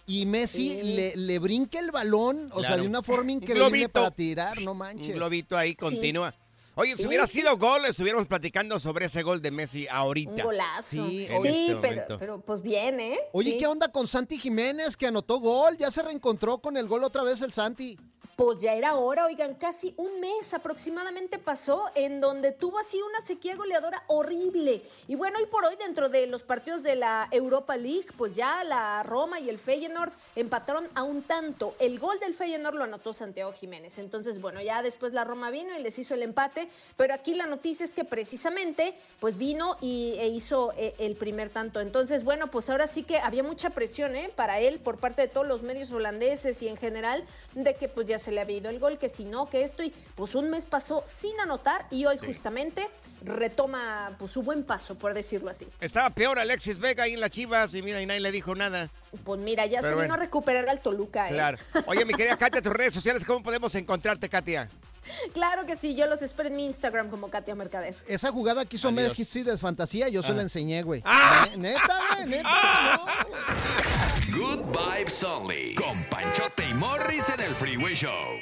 [0.06, 0.82] y Messi Sí.
[0.82, 4.72] le, le brinca el balón, o sea, de una forma Un increíble para tirar, no
[4.72, 5.14] Un manches.
[5.14, 6.34] globito ahí continúa.
[6.76, 7.34] Oye, si hubiera sí.
[7.40, 10.32] sido gol, estuviéramos platicando sobre ese gol de Messi ahorita.
[10.32, 11.08] Un golazo.
[11.08, 13.16] Sí, este pero, pero pues bien, ¿eh?
[13.32, 13.58] Oye, Sí.
[13.58, 15.76] ¿qué onda con Santi Jiménez que anotó gol?
[15.78, 17.96] Ya se reencontró con el gol otra vez el Santi.
[18.36, 23.20] Pues ya era hora, oigan, casi un mes aproximadamente pasó en donde tuvo así una
[23.20, 24.82] sequía goleadora horrible.
[25.06, 28.64] Y bueno, hoy por hoy dentro de los partidos de la Europa League, pues ya
[28.64, 31.76] la Roma y el Feyenoord empataron a un tanto.
[31.78, 33.98] El gol del Feyenoord lo anotó Santiago Jiménez.
[33.98, 37.46] Entonces, bueno, ya después la Roma vino y les hizo el empate, pero aquí la
[37.46, 41.80] noticia es que precisamente pues vino y, e hizo eh, el primer tanto.
[41.80, 44.32] Entonces, bueno, pues ahora sí que había mucha presión ¿eh?
[44.34, 48.08] para él por parte de todos los medios holandeses y en general de que pues
[48.08, 50.50] ya se le había ido el gol, que si no, que esto, y pues un
[50.50, 52.88] mes pasó sin anotar y hoy justamente
[53.22, 55.66] retoma pues su buen paso, por decirlo así.
[55.80, 58.90] Estaba peor Alexis Vega ahí en las Chivas y mira, y nadie le dijo nada.
[59.24, 61.32] Pues mira, ya Pero se vino a recuperar al Toluca, ¿eh?
[61.32, 61.58] Claro.
[61.86, 64.70] Oye, mi querida Katia, tus redes sociales, ¿cómo podemos encontrarte, Katia?
[65.34, 67.94] Claro que sí, yo los espero en mi Instagram como Katia Mercader.
[68.06, 69.18] Esa jugada que hizo Adiós.
[69.18, 70.34] Messi de fantasía, yo se Ah.
[70.36, 71.02] la enseñé, güey.
[71.04, 71.46] ¡Ah!
[71.56, 73.26] Ne- Neta, güey, neta.
[74.36, 75.74] Good Vibes Only.
[75.74, 78.40] Con Panchote y Morris en el Freeway Show.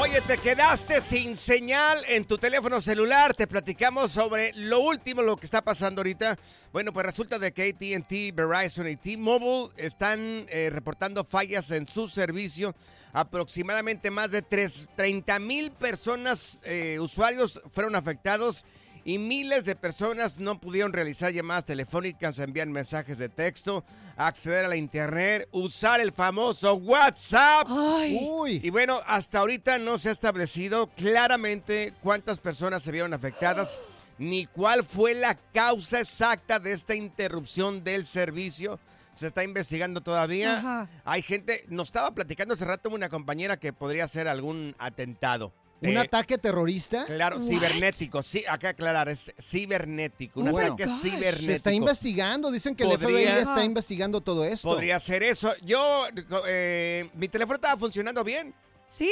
[0.00, 3.32] Oye, te quedaste sin señal en tu teléfono celular.
[3.32, 6.36] Te platicamos sobre lo último, lo que está pasando ahorita.
[6.72, 12.08] Bueno, pues resulta de que AT&T, Verizon y T-Mobile están eh, reportando fallas en su
[12.08, 12.74] servicio.
[13.12, 18.64] Aproximadamente más de 3, 30 mil personas, eh, usuarios, fueron afectados
[19.04, 23.84] y miles de personas no pudieron realizar llamadas telefónicas, enviar mensajes de texto,
[24.16, 27.68] acceder a la internet, usar el famoso WhatsApp.
[27.68, 28.60] Uy.
[28.62, 33.78] Y bueno, hasta ahorita no se ha establecido claramente cuántas personas se vieron afectadas
[34.16, 38.80] ni cuál fue la causa exacta de esta interrupción del servicio.
[39.14, 40.58] Se está investigando todavía.
[40.58, 40.88] Ajá.
[41.04, 45.52] Hay gente, nos estaba platicando hace rato una compañera que podría ser algún atentado.
[45.84, 47.04] ¿Un Eh, ataque terrorista?
[47.06, 47.44] Claro, What?
[47.48, 48.22] cibernético.
[48.22, 50.40] Sí, acá aclarar, es cibernético.
[50.40, 51.00] Un Oh ataque gosh.
[51.02, 51.46] cibernético.
[51.46, 54.68] Se está investigando, dicen que el FBI está investigando todo esto.
[54.68, 55.52] Podría ser eso.
[55.62, 56.06] Yo,
[56.46, 58.54] eh, mi teléfono estaba funcionando bien.
[58.88, 59.10] ¿Sí?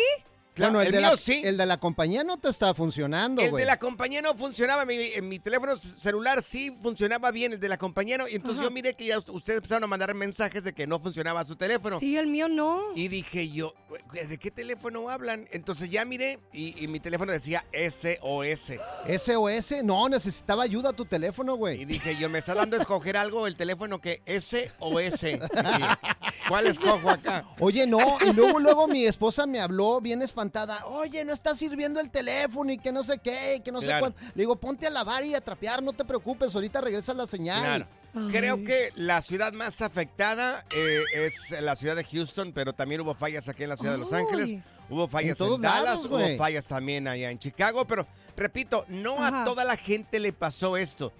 [0.55, 1.43] Claro, bueno, el, el de mío la, sí.
[1.45, 4.97] el de la compañía no te está funcionando, El de la compañía no funcionaba, mi,
[4.97, 8.29] en mi teléfono celular sí funcionaba bien, el de la compañía no.
[8.29, 8.69] Y entonces Ajá.
[8.69, 11.99] yo miré que ya ustedes empezaron a mandar mensajes de que no funcionaba su teléfono.
[11.99, 12.83] Sí, el mío no.
[12.95, 13.75] Y dije yo,
[14.13, 15.49] ¿de qué teléfono hablan?
[15.53, 18.73] Entonces ya miré y, y mi teléfono decía SOS.
[19.19, 21.81] SOS, no, necesitaba ayuda tu teléfono, güey.
[21.81, 25.39] Y dije yo, me está dando a escoger algo el teléfono que SOS.
[26.49, 27.47] ¿Cuál escojo acá?
[27.61, 30.87] Oye, no, y luego, luego mi esposa me habló bien espantada.
[30.87, 33.93] Oye, no está sirviendo el teléfono y que no sé qué, y que no sé
[33.99, 34.19] cuánto.
[34.35, 37.61] Le digo, ponte a lavar y a trapear, no te preocupes, ahorita regresa la señal.
[37.63, 37.87] Claro.
[38.31, 43.15] Creo que la ciudad más afectada eh, es la ciudad de Houston, pero también hubo
[43.15, 44.13] fallas aquí en la ciudad de Los.
[44.13, 44.61] Ángeles.
[44.91, 49.43] Hubo fallas En Dallas, lados, hubo fallas también allá en Chicago, pero repito, no Ajá.
[49.43, 51.13] a toda la gente le pasó esto.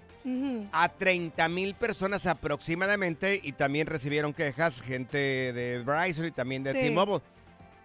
[0.71, 6.71] A 30 mil personas aproximadamente y también recibieron quejas gente de Verizon y también de
[6.71, 6.79] Sí.
[6.79, 7.21] T-Mobile.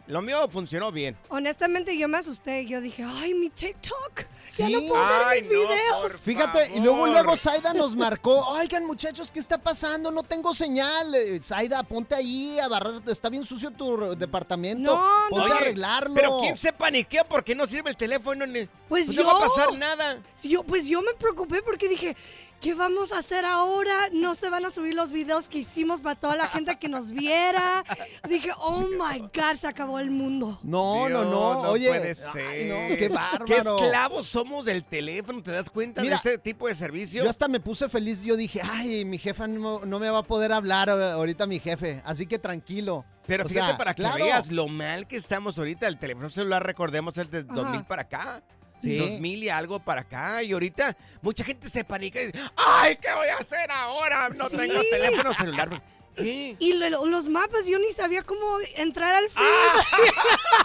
[0.08, 1.16] Lo mío funcionó bien.
[1.28, 2.64] Honestamente, yo me asusté.
[2.66, 4.24] Yo dije, ay, mi TikTok.
[4.56, 4.72] Ya Sí.
[4.72, 6.12] no puedo Ay, ver mis no, videos.
[6.22, 8.40] Fíjate, y luego, luego Zaida nos marcó.
[8.48, 10.10] Oigan, muchachos, ¿qué está pasando?
[10.10, 11.14] No tengo señal.
[11.14, 13.02] Eh, Zaida, ponte ahí a barrer.
[13.06, 14.96] Está bien sucio tu departamento.
[14.96, 15.54] No, ponte no.
[15.54, 16.14] a arreglarlo.
[16.14, 18.46] Pero ¿quién se paniquea porque no sirve el teléfono?
[18.46, 19.26] Ni- Pues no yo.
[19.26, 20.22] va a pasar nada.
[20.34, 22.16] Sí, Yo, pues yo me preocupé porque dije,
[22.60, 24.08] ¿qué vamos a hacer ahora?
[24.12, 27.10] No se van a subir los videos que hicimos para toda la gente que nos
[27.10, 27.84] viera.
[28.28, 30.58] Dije, oh my God, se acabó el mundo.
[30.62, 31.60] No, no, Dios, no.
[31.70, 32.66] Oye, puede ay, ser.
[32.66, 33.44] no, qué bárbaro.
[33.44, 37.22] Qué esclavos somos del teléfono, ¿te das cuenta Mira, de este tipo de servicio?
[37.24, 38.22] Yo hasta me puse feliz.
[38.22, 42.02] Yo dije, ay, mi jefa no, no me va a poder hablar ahorita, mi jefe.
[42.04, 43.04] Así que tranquilo.
[43.26, 44.24] Pero O fíjate sea, para que claro.
[44.24, 45.86] veas lo mal que estamos ahorita.
[45.86, 48.42] El teléfono celular, recordemos, es de 2000 para acá.
[48.80, 48.96] Sí.
[48.96, 50.42] 2000 y algo para acá.
[50.42, 54.28] Y ahorita mucha gente se panica y dice, ¡ay, qué voy a hacer ahora!
[54.30, 54.56] No Sí.
[54.56, 55.82] tengo teléfono celular.
[56.16, 56.56] ¿Qué?
[56.58, 60.14] Y lo- los mapas, yo ni sabía cómo entrar al Ah, Facebook.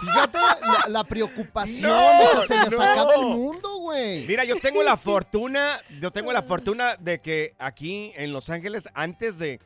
[0.00, 1.90] Fíjate la, la preocupación.
[1.90, 2.82] No, o sea, se les no.
[2.82, 4.26] acaba el mundo, güey.
[4.26, 8.88] Mira, yo tengo la fortuna, yo tengo la fortuna de que aquí en Los Ángeles,
[8.94, 9.60] antes de,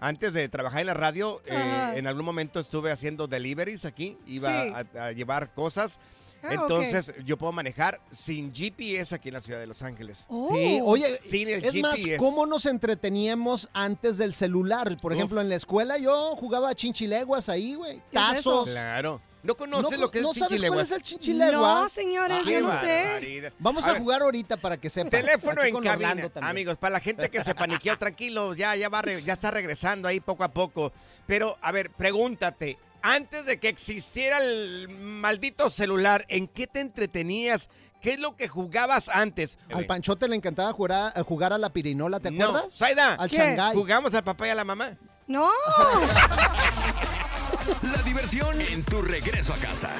[0.00, 4.48] antes de trabajar en la radio, eh, en algún momento estuve haciendo deliveries aquí, iba
[4.64, 4.72] Sí.
[4.96, 5.98] a, a llevar cosas.
[6.40, 10.24] Ah, Entonces yo puedo manejar sin GPS aquí en la ciudad de Los Ángeles.
[10.28, 10.48] Oh.
[10.54, 12.16] Sí, oye, Sin el es más, GPS.
[12.18, 14.96] ¿cómo nos entreteníamos antes del celular?
[15.02, 15.18] Por Uf.
[15.18, 18.00] ejemplo, en la escuela yo jugaba chinchileguas ahí, güey.
[18.12, 18.68] Tazos.
[18.68, 19.20] Claro.
[19.48, 20.90] ¿No conoces No, lo que es ¿no sabes cuál chinchileguas?
[20.90, 21.52] es el chinchilegua?
[21.80, 23.50] No, señores, Qué yo no sé.
[23.58, 25.08] Vamos A a, ver, jugar ahorita para que sepan.
[25.08, 26.30] Teléfono Aquí en cabina.
[26.42, 30.20] Amigos, para la gente que se paniqueó, tranquilo, ya, ya, va, ya está regresando ahí
[30.20, 30.92] poco a poco.
[31.26, 37.70] Pero, a ver, pregúntate, antes de que existiera el maldito celular, ¿en qué te entretenías?
[38.02, 39.56] ¿Qué es lo que jugabas antes?
[39.72, 42.72] Al Panchote le encantaba jugar a, jugar a la pirinola, ¿te No, acuerdas?
[42.74, 43.56] Saida, Al ¿Qué?
[43.72, 44.90] ¿jugamos al papá y a la mamá?
[45.26, 45.48] No.
[47.82, 49.90] La diversión en tu regreso a casa.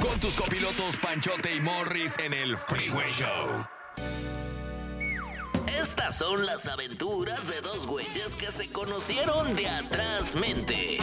[0.00, 3.66] Con tus copilotos Panchote y Morris en el Freeway Show.
[5.66, 10.98] Estas son las aventuras de dos güeyes que se conocieron de atrás mente.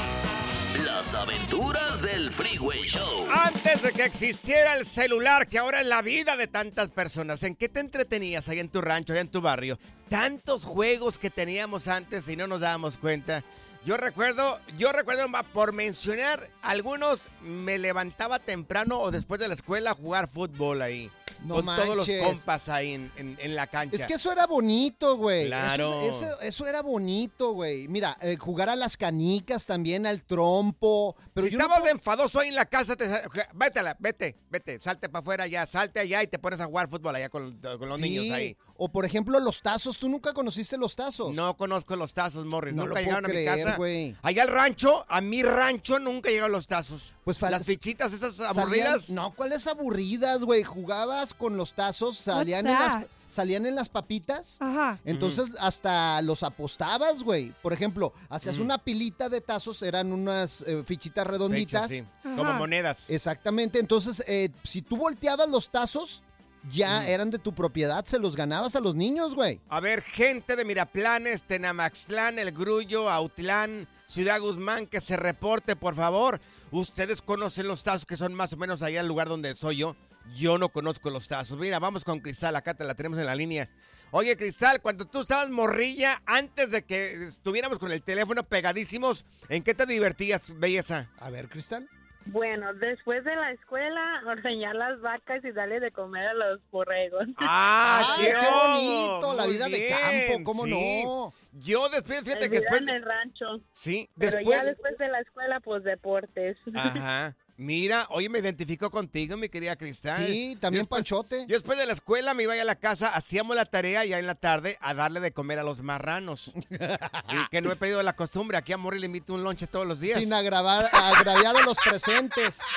[0.86, 3.28] Las aventuras del Freeway Show.
[3.32, 7.56] Antes de que existiera el celular, que ahora es la vida de tantas personas, ¿en
[7.56, 9.80] qué te entretenías ahí en tu rancho, allá en tu barrio?
[10.10, 13.44] Tantos juegos que teníamos antes y no nos dábamos cuenta.
[13.86, 19.92] Yo recuerdo, yo recuerdo por mencionar algunos, me levantaba temprano o después de la escuela
[19.92, 21.10] a jugar fútbol ahí.
[21.46, 23.96] No con todos los compas ahí en, en- en la cancha.
[23.96, 25.48] Es que eso era bonito, güey.
[25.48, 26.02] Claro.
[26.04, 27.88] Eso, eso- eso era bonito, güey.
[27.88, 31.16] Mira, eh, jugar a las canicas también, al trompo.
[31.42, 33.08] Pero si no estabas puedo- enfadoso ahí en la casa, te,
[33.54, 37.16] vete, vete, vete, salte para afuera ya, salte allá y te pones a jugar fútbol
[37.16, 38.58] allá con, con los Sí, niños ahí.
[38.82, 40.00] O por ejemplo, los tazos.
[40.00, 41.34] ¿Tú nunca conociste los tazos?
[41.36, 42.74] No conozco los tazos, Morris.
[42.74, 44.20] No nunca lo puedo llegaron a mi casa.
[44.22, 47.14] Allá al rancho, a mi rancho nunca llegaron los tazos.
[47.26, 49.10] Pues fal- Las fichitas esas Salían- aburridas.
[49.10, 50.64] no, ¿cuáles aburridas, güey?
[50.64, 53.06] Jugabas con los tazos, salían en, las?
[53.30, 54.58] Salían en las papitas.
[54.60, 55.00] Ajá.
[55.06, 57.54] Entonces hasta los apostabas, güey.
[57.62, 58.62] Por ejemplo, hacías Mm.
[58.64, 61.88] una pilita de tazos, eran unas eh, fichitas redonditas.
[61.90, 63.10] Sí, como monedas.
[63.10, 63.80] Exactamente.
[63.80, 66.24] Entonces, eh, si tú volteabas los tazos,
[66.70, 69.62] ya eran de tu propiedad, se los ganabas a los niños, güey.
[69.70, 75.96] A ver, gente de Miraplanes, Tenamaxtlán, El Grullo, Autlán, Ciudad Guzmán, que se reporte, por
[75.96, 76.42] favor.
[76.72, 79.96] Ustedes conocen los tazos que son más o menos allá el lugar donde soy yo.
[80.36, 81.58] Yo no conozco los tazos.
[81.58, 83.70] Mira, vamos con Cristal, acá te la tenemos en la línea.
[84.12, 89.64] Oye, Cristal, cuando tú estabas morrilla, antes de que estuviéramos con el teléfono pegadísimos, ¿en
[89.64, 91.10] qué te divertías, belleza?
[91.20, 91.88] A ver, Cristal.
[92.26, 97.26] Bueno, después de la escuela, ordeñar las vacas y darle de comer a los borregos.
[97.38, 99.34] ¡Ah, Ay, qué, qué bonito!
[99.36, 101.04] La vida de campo, ¿cómo sí.
[101.04, 101.34] no?
[101.54, 102.82] Yo después, fíjate El que después...
[102.82, 103.62] en el rancho.
[103.72, 104.58] Sí, Pero después...
[104.58, 106.58] ya después de la escuela, pues deportes.
[106.76, 107.36] Ajá.
[107.60, 110.26] Mira, oye, me identificó contigo, mi querida Cristal.
[110.26, 111.40] Sí, también Después- Panchote.
[111.42, 114.28] Yo después de la escuela me iba a la casa, hacíamos la tarea ya en
[114.28, 116.54] la tarde a darle de comer a los marranos.
[116.70, 119.86] y que no he pedido la costumbre, aquí a Morri le invito un lonche todos
[119.86, 120.20] los días.
[120.20, 122.60] Sin agravar, agraviar a los presentes.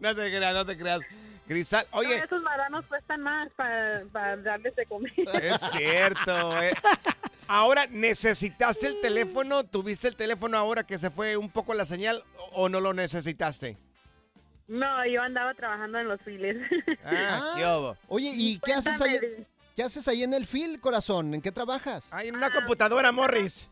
[0.00, 1.00] No te creas, no te creas.
[1.48, 5.12] Cristal, oye, No, esos maranos cuestan más para, para darles de comer.
[5.42, 6.62] es cierto.
[6.62, 6.70] eh.
[7.46, 9.64] Ahora, ¿necesitaste el teléfono?
[9.64, 13.76] ¿Tuviste el teléfono ahora que se fue un poco la señal o no lo necesitaste?
[14.66, 16.58] No, yo andaba trabajando en los files.
[17.04, 17.96] Ah, qué hubo.
[18.08, 19.18] Oye, ¿y qué haces ahí?
[19.74, 21.32] ¿Qué haces ahí en el fil, corazón?
[21.32, 22.12] ¿En qué trabajas?
[22.12, 23.70] Hay en una computadora, Morris.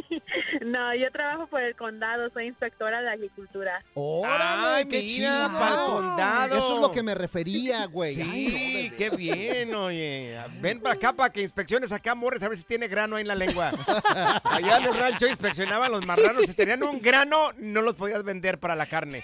[0.64, 3.82] No, yo trabajo por el condado, soy inspectora de agricultura.
[3.94, 5.58] ¡Órale, Ay, qué mira, chido!
[5.58, 6.56] pa'l condado.
[6.58, 8.14] Eso es lo que me refería, güey.
[8.14, 10.38] Sí, Ay, qué bien, oye.
[10.60, 13.28] Ven para acá para que inspecciones acá, Morris, a ver si tiene grano ahí en
[13.28, 13.70] la lengua.
[14.44, 16.44] Allá en el rancho inspeccionaban los marranos.
[16.46, 19.22] Si tenían un grano, no los podías vender para la carne.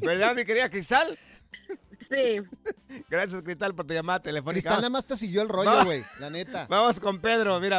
[0.00, 1.18] ¿Verdad, mi querida Cristal?
[2.10, 2.40] Sí.
[3.08, 4.62] Gracias, Cristal, por tu llamada telefónica.
[4.62, 6.02] Cristal nada más te siguió el rollo, güey.
[6.18, 6.66] La neta.
[6.68, 7.78] Vamos con Pedro, mira.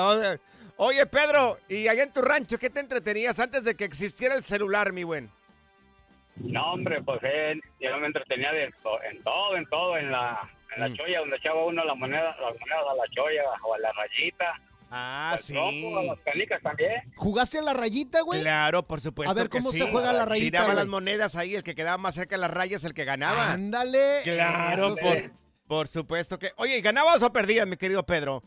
[0.83, 4.41] Oye, Pedro, y allá en tu rancho, ¿qué te entretenías antes de que existiera el
[4.41, 5.29] celular, mi buen?
[6.37, 10.39] No, hombre, pues eh, yo me entretenía de en todo, en todo, en la,
[10.75, 10.95] en la Mm.
[10.97, 14.45] cholla, donde echaba uno la moneda, las monedas a la cholla o a la rayita.
[14.89, 15.53] Ah, sí.
[15.53, 17.13] trompo, a las canicas también.
[17.15, 18.41] ¿Jugaste a la rayita, güey?
[18.41, 19.29] Claro, por supuesto.
[19.29, 19.77] A ver, que ¿cómo sí.
[19.77, 20.77] se juega la rayita, Tiraba güey?
[20.77, 23.51] las monedas ahí, el que quedaba más cerca de las rayas, el que ganaba.
[23.51, 24.21] Ándale.
[24.23, 25.31] Claro, por,
[25.67, 26.53] por supuesto que.
[26.57, 28.41] Oye, ¿y ¿ganabas o perdías, mi querido Pedro?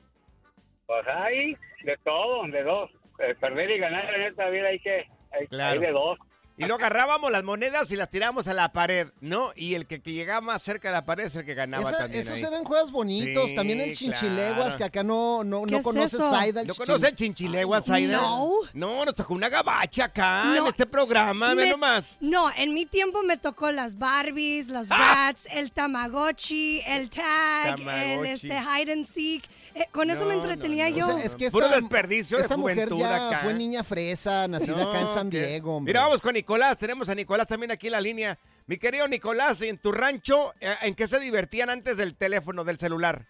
[0.87, 2.91] Pues hay de todo, de dos.
[3.21, 5.81] Eh, perder y ganar en esta vida hay que, hay, Claro.
[5.81, 6.19] hay de dos.
[6.57, 9.51] Y luego agarrábamos las monedas y las tirábamos a la pared, ¿no?
[9.57, 11.99] Y el que, que llegaba más cerca de la pared es el que ganaba Esa-
[11.99, 12.21] también.
[12.23, 12.45] esos ahí.
[12.45, 13.51] eran juegos bonitos.
[13.51, 14.79] Sí, También el chinchileguas, claro.
[14.79, 18.19] que acá no, no, ¿Qué no es conoces el ¿No chin- conoce el chinchileguas, Aida?
[18.19, 18.51] No.
[18.73, 22.19] No, nos tocó una gabacha acá en este programa, ve nomás.
[22.21, 24.97] No, en mi tiempo me tocó las Barbies, las ¡Ah!
[25.33, 29.43] Bratz, el Tamagotchi, el Tag, el este hide and seek.
[29.75, 31.07] Eh, con eso me No, entretenía no, yo.
[31.07, 33.39] O sea, es que Puro esta, desperdicio de esta mujer juventud ya acá.
[33.39, 35.31] fue niña fresa, nacida acá en San.
[35.31, 35.91] Diego, hombre.
[35.93, 36.77] Mira, vamos con Nicolás.
[36.79, 38.39] Tenemos a Nicolás también aquí en la línea.
[38.67, 42.79] Mi querido Nicolás, en tu rancho, eh, ¿en qué se divertían antes del teléfono, del
[42.79, 43.27] celular?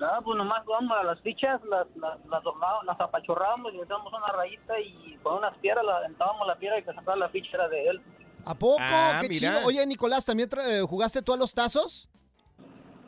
[0.00, 2.42] Ah, pues nomás vamos a las fichas, las, las, las,
[2.86, 6.78] las apachurrábamos y le dábamos una rayita y con unas piedras la aventábamos la piedra
[6.78, 8.02] y que sacaba la ficha era de él.
[8.44, 8.76] ¿A poco?
[8.80, 9.56] Ah, Qué mira.
[9.56, 9.66] chido.
[9.66, 12.08] Oye, Nicolás, ¿también eh, jugaste tú a los tazos?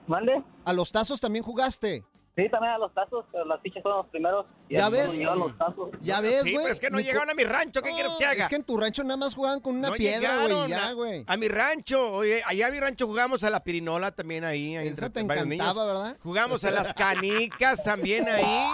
[0.07, 0.43] ¿Mande?
[0.65, 2.05] ¿A los tazos también jugaste?
[2.37, 4.45] Sí, también a los tazos, pero las fichas fueron los primeros.
[4.69, 5.11] y ¿Ya ves?
[5.13, 5.89] llegaron los tazos.
[6.03, 6.65] Ya ves, Sí, güey.
[6.65, 7.81] pero es que no llegaron a mi rancho.
[7.81, 8.43] ¿Qué quieres que haga?
[8.43, 10.93] Es que en tu rancho nada más juegan con una No piedra, güey, ya, a-
[10.93, 11.25] güey.
[11.27, 14.77] A mi rancho, oye, allá a mi rancho jugamos a la pirinola también ahí.
[14.77, 15.87] ahí Esa entre te varios encantaba, niños.
[16.03, 16.17] ¿verdad?
[16.23, 18.67] Jugamos a las canicas también ahí.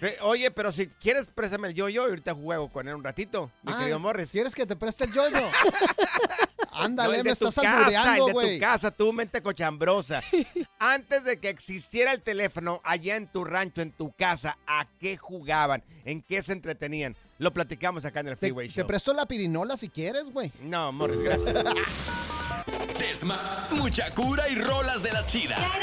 [0.00, 3.50] Pe- Oye, pero si quieres, préstame el yo-yo y ahorita juego con él un ratito,
[3.64, 4.30] mi Ah, querido Morris.
[4.30, 5.36] ¿Quieres que te preste el yoyo?
[6.72, 8.58] Ándale, No, me de tu estás albureando, el de güey.
[8.58, 10.22] tu casa, tu mente cochambrosa.
[10.78, 15.16] Antes de que existiera el teléfono allá en tu rancho, en tu casa, ¿a qué
[15.16, 15.82] jugaban?
[16.04, 17.16] ¿En qué se entretenían?
[17.38, 18.86] Lo platicamos acá en el Te, Freeway te Show.
[18.86, 20.50] presto la pirinola si quieres, güey.
[20.60, 21.54] No, Morris, gracias.
[22.98, 25.78] Desma, mucha cura y rolas de las chidas.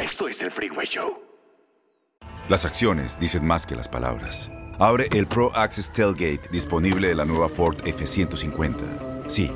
[0.00, 1.18] Esto es el Freeway Show.
[2.48, 4.50] Las acciones dicen más que las palabras.
[4.78, 9.28] Abre el Pro Access Tailgate disponible de la nueva Ford F-150.
[9.28, 9.50] Sí,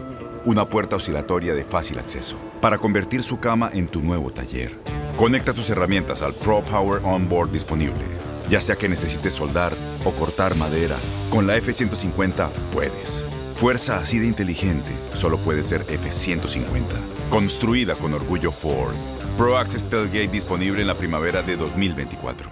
[0.44, 4.76] una puerta oscilatoria de fácil acceso para convertir su cama en tu nuevo taller.
[5.16, 8.04] Conecta tus herramientas al Pro Power Onboard disponible.
[8.48, 9.72] Ya sea que necesites soldar
[10.04, 10.96] o cortar madera,
[11.30, 13.24] con la F-150 puedes.
[13.56, 16.84] Fuerza así de inteligente solo puede ser F-150.
[17.30, 18.94] Construida con orgullo Ford.
[19.36, 22.50] Pro Access Tailgate disponible en la primavera de 2024.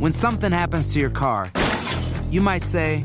[0.00, 1.50] When something happens to your car,
[2.30, 3.04] you might say,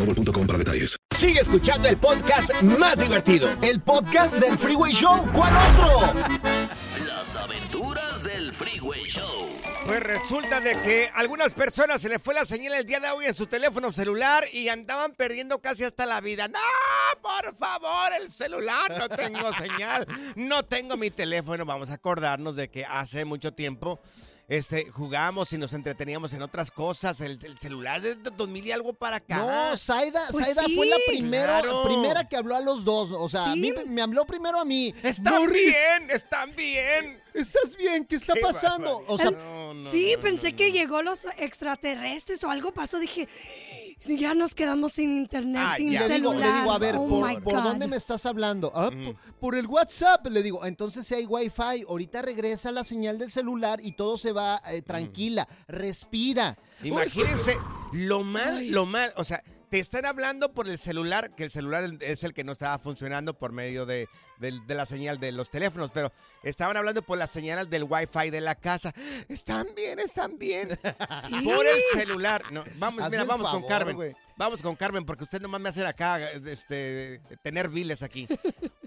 [0.05, 0.97] boostmobile.com para detalles.
[1.15, 3.49] Sigue escuchando el podcast más divertido.
[3.61, 5.27] El podcast del Freeway Show.
[5.33, 6.19] ¿Cuál otro?
[7.05, 9.49] Las aventuras del Freeway Show.
[9.85, 13.09] Pues resulta de que a algunas personas se les fue la señal el día de
[13.09, 16.47] hoy en su teléfono celular y andaban perdiendo casi hasta la vida.
[16.47, 16.59] No,
[17.21, 21.65] por favor, el celular, no tengo señal, no tengo mi teléfono.
[21.65, 23.99] Vamos a acordarnos de que hace mucho tiempo
[24.47, 27.21] este, jugábamos y nos entreteníamos en otras cosas.
[27.21, 29.37] El, el celular es de 2000 y algo para acá.
[29.37, 31.83] No, Zaida, Pues Zaida sí, fue la primera, claro.
[31.85, 33.11] primera que habló a los dos.
[33.11, 34.93] O sea, a mí- me habló primero a mí.
[35.03, 37.21] Están Morris, bien, están bien.
[37.33, 38.05] ¿Estás bien?
[38.05, 39.03] ¿Qué está Qué pasando?
[39.07, 39.31] O sea,
[39.89, 42.99] sí, pensé que llegó los extraterrestres o algo pasó.
[42.99, 43.27] Dije,
[44.07, 46.07] ya nos quedamos sin internet, Ah, sin ya.
[46.07, 46.53] Le digo, celular.
[46.53, 48.71] le digo, a ver, Oh ¿por, dónde me estás hablando?
[48.75, 50.25] "Ah, por, por el WhatsApp.
[50.27, 54.31] Le digo, entonces si hay Wi-Fi, ahorita regresa la señal del celular y todo se
[54.31, 55.47] va eh, tranquila.
[55.67, 56.57] Respira.
[56.83, 57.55] Imagínense
[57.93, 59.13] lo mal, lo mal.
[59.17, 62.51] O sea, te están hablando por el celular, que el celular es el que no
[62.51, 64.09] estaba funcionando por medio de,
[64.67, 66.11] la señal de los teléfonos, pero
[66.43, 68.93] estaban hablando por la señal del wifi de la casa.
[69.29, 70.77] Están bien, están bien.
[71.45, 72.43] Por el celular.
[72.51, 74.13] No, vamos, Hazme mira, vamos con Carmen.
[74.35, 78.27] Vamos con Carmen, porque usted nomás me hacen acá este, tener viles aquí.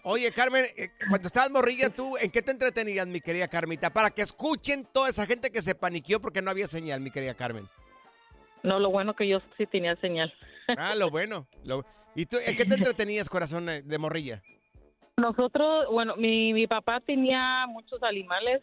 [0.03, 3.91] Oye, Carmen, eh, cuando estabas morrilla, tú, ¿en qué te entretenías, mi querida Carmita?
[3.91, 7.33] Para que escuchen toda esa gente que se paniqueó porque no había señal, mi querida
[7.33, 7.71] Carmen.
[8.65, 10.33] No, lo bueno que yo sí tenía señal.
[10.77, 11.47] Ah, lo bueno.
[11.65, 11.85] lo-
[12.17, 14.43] ¿Y tú en qué te entretenías, corazón eh, de morrilla?
[15.17, 18.63] Nosotros, bueno, mi, mi papá tenía muchos animales.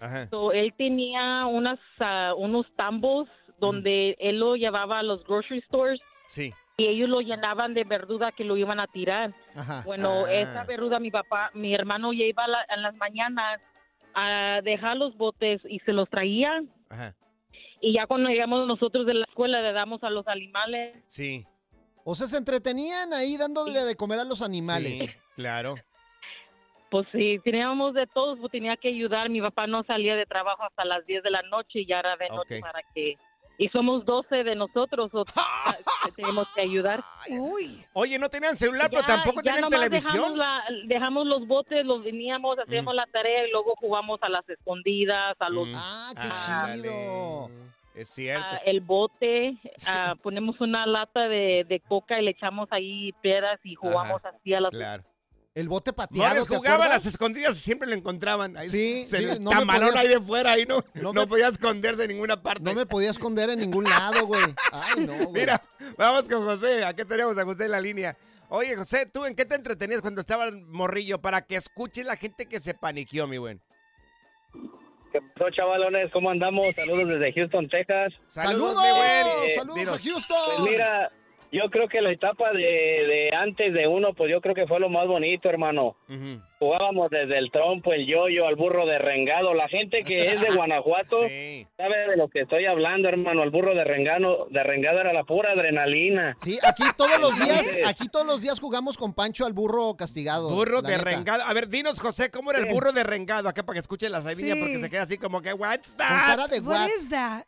[0.00, 0.26] Ajá.
[0.28, 3.28] So, él tenía unas, ah, unos tambos
[3.58, 6.54] donde él lo llevaba a los grocery stores Sí.
[6.78, 9.34] y ellos lo llenaban de verdura que lo iban a tirar.
[9.54, 9.82] Ajá.
[9.84, 10.32] Bueno, Ah.
[10.32, 13.60] esa verdura mi papá, mi hermano ya iba a la- en las mañanas
[14.14, 16.62] a dejar los botes y se los traía.
[16.88, 17.14] Ajá.
[17.80, 21.02] Y ya cuando llegamos nosotros de la escuela le damos a los animales.
[21.06, 21.46] Sí.
[22.04, 24.98] O sea, se entretenían ahí dándole de comer a los animales.
[24.98, 25.76] Sí, claro.
[26.90, 29.30] Pues sí, teníamos de todos, pues tenía que ayudar.
[29.30, 32.16] Mi papá no salía de trabajo hasta las 10 de la noche y ya era
[32.16, 33.16] de noche para que...
[33.60, 35.26] Y somos 12 de nosotros, o-
[36.16, 37.04] tenemos que ayudar.
[37.92, 40.14] Oye, no tenían celular, pero Ya- tampoco ya tenían televisión.
[40.14, 44.48] Dejamos, la- dejamos los botes, los veníamos, hacíamos la tarea y luego jugamos a las
[44.48, 45.68] escondidas, a los...
[45.74, 46.30] Ah, qué
[46.82, 47.50] chido.
[47.94, 48.46] Es cierto.
[48.46, 53.60] a el bote, ah, ponemos una lata de, de coca y le echamos ahí piedras
[53.62, 54.70] y jugamos Ajá, así a las...
[54.70, 55.04] Claro.
[55.54, 56.44] El bote pateado.
[56.46, 58.56] ¿te jugaba a las escondidas y siempre lo encontraban.
[58.56, 61.48] Ahí Sí, se sí, no podías- ahí de fuera, ahí no, No no, me- podía
[61.48, 62.62] esconderse en ninguna parte.
[62.62, 64.42] No me podía esconder en ningún lado, güey.
[64.72, 65.32] Ay, no, güey.
[65.42, 65.60] Mira,
[65.98, 66.84] vamos con José.
[66.84, 68.16] Aquí tenemos a José en la línea.
[68.48, 72.46] Oye, José, ¿tú en qué te entretenías cuando estabas morrillo para que escuche la gente
[72.46, 73.60] que se paniqueó, mi buen?
[75.12, 76.10] ¿Qué pasó, chavalones?
[76.12, 76.66] ¿Cómo andamos?
[76.76, 78.12] Saludos desde Houston, Texas.
[78.28, 79.48] ¡Saludos, mi buen!
[79.48, 79.94] Eh, ¡Saludos dinos.
[79.94, 80.38] a Houston!
[80.58, 81.12] Pues mira,
[81.52, 84.78] yo creo que la etapa de, de antes de uno, pues yo creo que fue
[84.80, 85.96] lo más bonito, hermano.
[86.58, 89.54] Jugábamos desde el trompo, el yoyo, al burro de rengado.
[89.54, 91.20] La gente que es de Guanajuato
[91.76, 93.42] sabe de lo que estoy hablando, hermano.
[93.42, 96.36] El burro de rengado, de rengado era la pura adrenalina.
[96.38, 100.50] Sí, aquí todos los días, aquí todos los días jugamos con Pancho al burro castigado.
[100.50, 101.10] Burro la de neta.
[101.10, 101.42] rengado.
[101.44, 103.48] A ver, dinos, José, ¿cómo era el burro de rengado?
[103.48, 104.60] Acá para que escuche la Sabina, Sí.
[104.60, 106.26] porque se queda así como que, what's Con that?
[106.26, 106.88] cara de What what?
[106.88, 107.44] is that?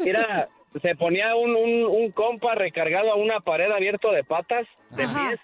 [0.00, 0.48] Mira,
[0.82, 5.28] se ponía un, un, un compa recargado a una pared abierto de patas, de Ajá.
[5.30, 5.40] pies,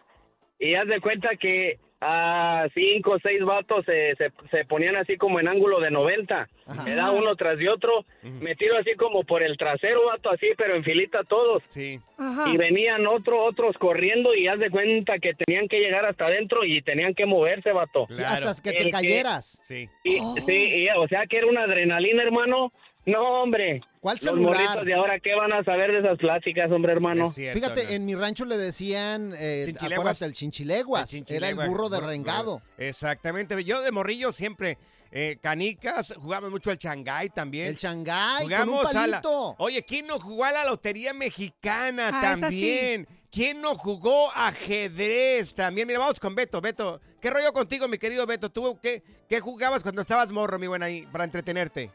[0.59, 5.17] y haz de cuenta que a cinco o seis vatos se, se, se ponían así
[5.17, 6.49] como en ángulo de 90.
[6.85, 8.05] Era uno tras de otro,
[8.41, 11.63] metido así como por el trasero, vato, así, pero en filita todos.
[11.69, 12.01] Sí.
[12.19, 12.51] Ajá.
[12.53, 16.65] Y venían otro, otros corriendo y haz de cuenta que tenían que llegar hasta adentro
[16.65, 18.07] y tenían que moverse, vato.
[18.11, 19.61] Sí, hasta que te El cayeras.
[19.63, 19.89] Sí.
[20.03, 22.73] y- Sí, y, o sea que era una adrenalina, hermano.
[23.05, 23.81] No, hombre.
[24.01, 24.55] ¿Cuál Los celular?
[24.55, 27.29] morritos de ahora, ¿qué van a saber de esas pláticas, hombre, hermano?
[27.29, 27.91] Cierto, Fíjate, ¿no?
[27.91, 29.99] en mi rancho le decían, eh, Chinchileguas.
[29.99, 31.13] acuérdate, el chinchileguas.
[31.15, 32.63] El Era el burro de rengado.
[32.79, 33.63] Exactamente.
[33.65, 34.79] Yo de morrillo siempre,
[35.11, 37.69] eh, canicas, jugamos mucho al Changay también.
[37.69, 39.13] El Changay, Jugamos con un a la...
[39.21, 39.55] palito.
[39.59, 42.61] Oye, ¿quién no jugó a la Lotería Mexicana Ah, esa sí.
[42.61, 43.09] también?
[43.33, 45.87] ¿Quién no jugó ajedrez también?
[45.87, 46.61] Mira, vamos con Beto.
[46.61, 48.51] Beto, ¿qué rollo contigo, mi querido Beto?
[48.51, 51.91] ¿Tú qué, qué jugabas cuando estabas morro, mi buena, ahí, para entretenerte?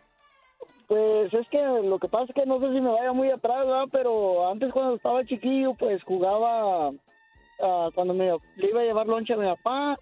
[0.88, 3.66] Pues es que lo que pasa es que no sé si me vaya muy atrás,
[3.66, 3.88] ¿verdad?
[3.92, 6.92] pero antes cuando estaba chiquillo, pues jugaba
[7.62, 10.00] ah, cuando me le iba a llevar lonche a mi papá.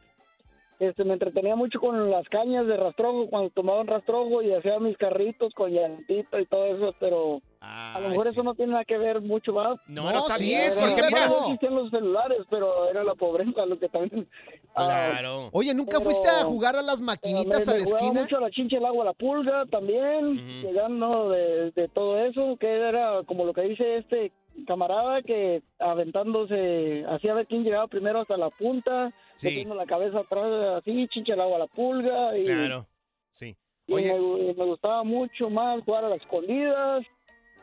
[0.78, 4.98] Este, me entretenía mucho con las cañas de rastrojo, cuando tomaban rastrojo y hacía mis
[4.98, 8.98] carritos con llantito y todo eso, pero a lo mejor eso no tiene nada que
[8.98, 9.80] ver mucho más.
[9.88, 11.28] No, no, está sí, bien, porque mira...
[11.28, 14.28] No existían los celulares, pero era la pobreza lo que también...
[14.76, 15.50] ah, Claro.
[15.54, 18.22] Oye, ¿nunca Pero- fuiste a jugar a las maquinitas me, a me la jugaba esquina?
[18.22, 22.58] mucho a la chincha, el agua, a la pulga también, llegando de, de todo eso,
[22.60, 24.32] que era como lo que dice este
[24.68, 29.48] camarada, que aventándose, hacía ver quién llegaba primero hasta la punta, Sí.
[29.48, 30.46] metiendo la cabeza atrás,
[30.78, 32.86] así, chincha, el agua, a la pulga, y, Claro,
[33.32, 33.56] sí.
[33.88, 37.04] y Oye, me, me gustaba mucho más jugar a las escondidas,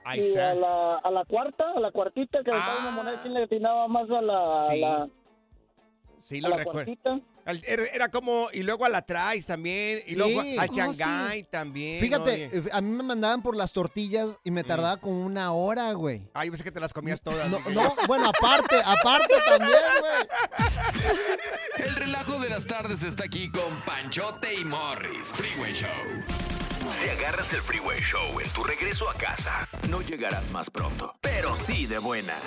[0.04, 0.50] ahí y está.
[0.50, 4.10] a la, a la cuarta, a la cuartita, que una moneda, quién le atinaba más
[4.10, 4.66] a la...
[4.70, 4.82] Sí.
[4.84, 5.08] a la
[6.22, 6.92] Sí, lo recuerdo.
[7.44, 10.14] Era, era como, y luego a la Traes también, y Sí.
[10.16, 12.00] luego al Changay también.
[12.00, 12.50] Fíjate, oye.
[12.52, 16.22] eh, a mí me mandaban por las tortillas y me tardaba como una hora, güey.
[16.34, 17.50] Ay, yo pensé que te las comías todas.
[17.50, 21.88] No, bueno, aparte, aparte también, güey.
[21.88, 25.30] El relajo de las tardes está aquí con Panchote y Morris.
[25.30, 25.88] Freeway Show.
[27.02, 31.56] Si agarras el Freeway Show en tu regreso a casa, no llegarás más pronto, pero
[31.56, 32.42] sí de buenas.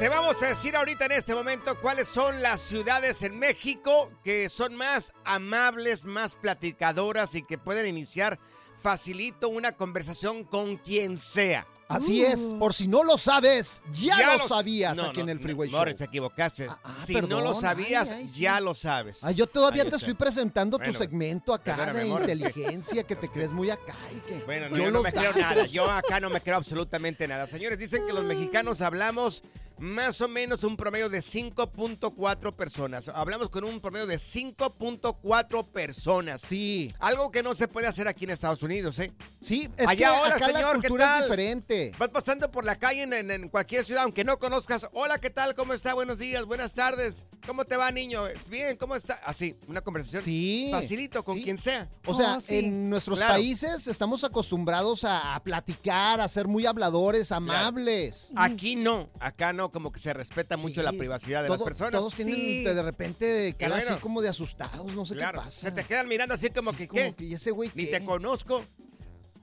[0.00, 4.48] Te vamos a decir ahorita en este momento cuáles son las ciudades en México que
[4.48, 8.38] son más amables, más platicadoras y que pueden iniciar
[8.82, 11.66] facilito una conversación con quien sea.
[11.86, 15.28] Así es, por si no lo sabes, ya, lo lo- sabías No, aquí no, en
[15.30, 15.78] el no, Freeway Show.
[15.80, 16.68] Morris, te equivocaste.
[16.70, 18.40] ah, si no lo sabías, ay, ay, sí.
[18.42, 19.18] ya lo sabes.
[19.22, 22.28] Ay, yo todavía te estoy presentando Bueno, tu segmento acá de Morris.
[22.28, 25.32] inteligencia que te crees muy acá y que Bueno, no, yo yo no me creo
[25.34, 25.66] nada.
[25.66, 27.48] Yo acá no me creo absolutamente nada.
[27.48, 29.42] Señores, dicen que los mexicanos hablamos
[29.80, 33.08] más o menos un promedio de 5.4 personas.
[33.08, 36.42] Hablamos con un promedio de 5.4 personas.
[36.42, 36.88] Sí.
[36.98, 39.12] Algo que no se puede hacer aquí en Estados Unidos, ¿eh?
[39.40, 41.18] Sí, es Allá que ahora, acá la señor, ¿qué cultura tal?
[41.22, 41.92] es diferente.
[41.98, 44.86] Vas pasando por la calle en, en- en cualquier ciudad, aunque no conozcas.
[44.92, 45.54] Hola, ¿qué tal?
[45.54, 45.94] ¿Cómo está?
[45.94, 47.24] Buenos días, buenas tardes.
[47.46, 48.24] ¿Cómo te va, niño?
[48.48, 49.14] Bien, ¿cómo está?
[49.24, 50.68] Así, una conversación Sí.
[50.70, 51.42] facilito con Sí.
[51.44, 51.88] quien sea.
[52.06, 52.58] O sea, Oh, sí.
[52.58, 53.34] en nuestros Claro.
[53.34, 58.30] países estamos acostumbrados a, a platicar, a ser muy habladores, amables.
[58.36, 61.92] Aquí no, acá no, como que se respeta mucho la privacidad de Todo- las personas.
[61.92, 62.64] Todos tienen Sí.
[62.64, 63.90] de, repente cara bueno.
[63.92, 65.60] así como de asustados, no sé Claro, qué pasa.
[65.60, 67.14] se te quedan mirando así como que, Como ¿qué?
[67.14, 67.98] que, ¿y ese güey Ni qué?
[67.98, 68.64] te conozco.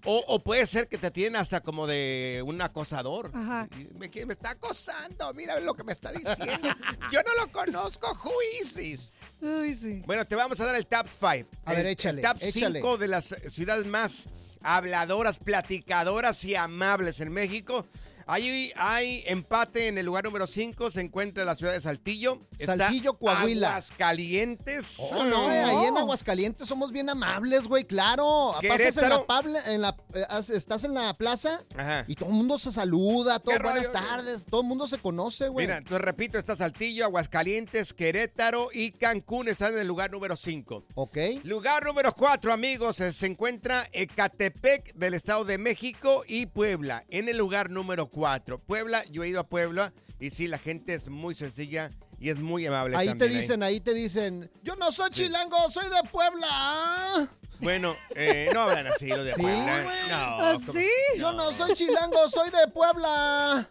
[0.06, 3.32] O, o puede ser que te tienen hasta como de un acosador.
[3.34, 3.68] Ajá.
[3.96, 6.70] Me, está acosando, mira lo que me está diciendo.
[7.12, 9.12] Yo no lo conozco, who is this?
[9.42, 10.04] Uy, sí.
[10.06, 11.50] Bueno, te vamos a dar el top 5.
[11.66, 12.80] A ver, échale, top échale.
[12.80, 14.30] 5 de las ciudades más
[14.62, 17.86] habladoras, platicadoras y amables en México.
[18.28, 20.92] Ahí hay empate en el lugar número 5.
[20.92, 22.42] Se encuentra la ciudad de Saltillo.
[22.60, 23.70] Está Saltillo, Coahuila.
[23.70, 24.98] Aguascalientes.
[25.00, 28.54] Oh, no, ahí en Aguascalientes somos bien amables, güey, claro.
[28.68, 32.04] Pasas en la, pabla- en la- eh, estás en la plaza Ajá.
[32.08, 33.92] y todo el mundo se saluda, todo ¿Qué buenas rollo?
[34.08, 35.66] tardes, todo el mundo se conoce, güey.
[35.68, 40.84] Mira, entonces repito, está Saltillo, Aguascalientes, Querétaro y Cancún están en el lugar número 5.
[40.96, 41.18] Ok.
[41.44, 47.30] Lugar número 4, amigos, eh, se encuentra Ecatepec del Estado de México y Puebla en
[47.30, 48.17] el lugar número 4.
[48.66, 52.38] Puebla, yo he ido a Puebla y sí, la gente es muy sencilla y es
[52.38, 52.98] muy amable.
[52.98, 57.30] Ahí te dicen, ahí te dicen, yo no soy chilango, soy de Puebla.
[57.60, 59.84] Bueno, eh, no hablan así los de Sí, Puebla.
[59.84, 60.74] No, ¿Ah, ¿cómo?
[60.74, 60.88] sí?
[61.18, 63.70] Yo no soy chilango, soy de Puebla.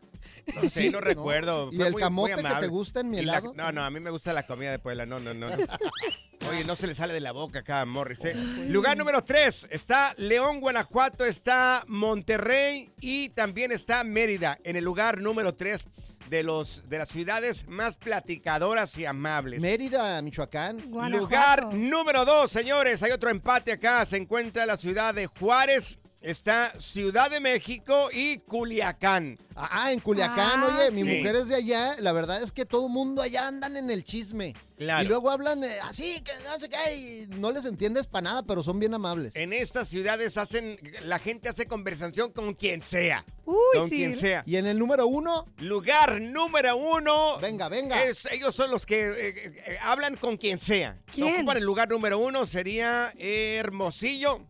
[0.55, 1.70] No sé, Sí, no recuerdo.
[1.72, 2.66] ¿Y Fue el muy- camote muy que amable.
[2.66, 3.53] te gusta en mi Y la- helado?
[3.57, 5.05] no, no, a mí me gusta la comida de Puebla.
[5.07, 5.49] No, no, no.
[5.49, 5.57] no.
[6.51, 8.24] Oye, no se le sale de la boca acá a Morris.
[8.24, 8.34] ¿eh?
[8.68, 9.66] Lugar número 3.
[9.70, 15.86] Está León, Guanajuato, está Monterrey y también está Mérida en el lugar número 3
[16.30, 19.61] de, los, de las ciudades más platicadoras y amables.
[19.61, 20.82] Mérida, Michoacán.
[21.11, 23.03] Lugar número 2, señores.
[23.03, 24.05] Hay otro empate acá.
[24.07, 25.99] Se encuentra la ciudad de Juárez.
[26.22, 29.38] Está Ciudad de México y Culiacán.
[29.54, 31.18] Ah, en Culiacán, Ah, oye, mi sí.
[31.18, 31.96] mujer es de allá.
[32.00, 34.54] La verdad es que todo el mundo allá andan en el chisme.
[34.76, 35.04] Claro.
[35.04, 38.42] Y luego hablan eh, así, que no sé qué, y no les entiendes para nada,
[38.42, 39.36] pero son bien amables.
[39.36, 43.24] En estas ciudades hacen, la gente hace conversación con quien sea.
[43.44, 43.96] Uy, con sí.
[43.98, 44.42] quien sea.
[44.46, 45.46] Y en el número uno.
[45.58, 47.38] Lugar número uno.
[47.40, 48.02] Venga, venga.
[48.02, 50.98] es- ellos son los que eh, eh, eh, hablan con quien sea.
[51.12, 51.34] ¿Quién?
[51.36, 54.44] Ocupan el lugar número uno sería Hermosillo.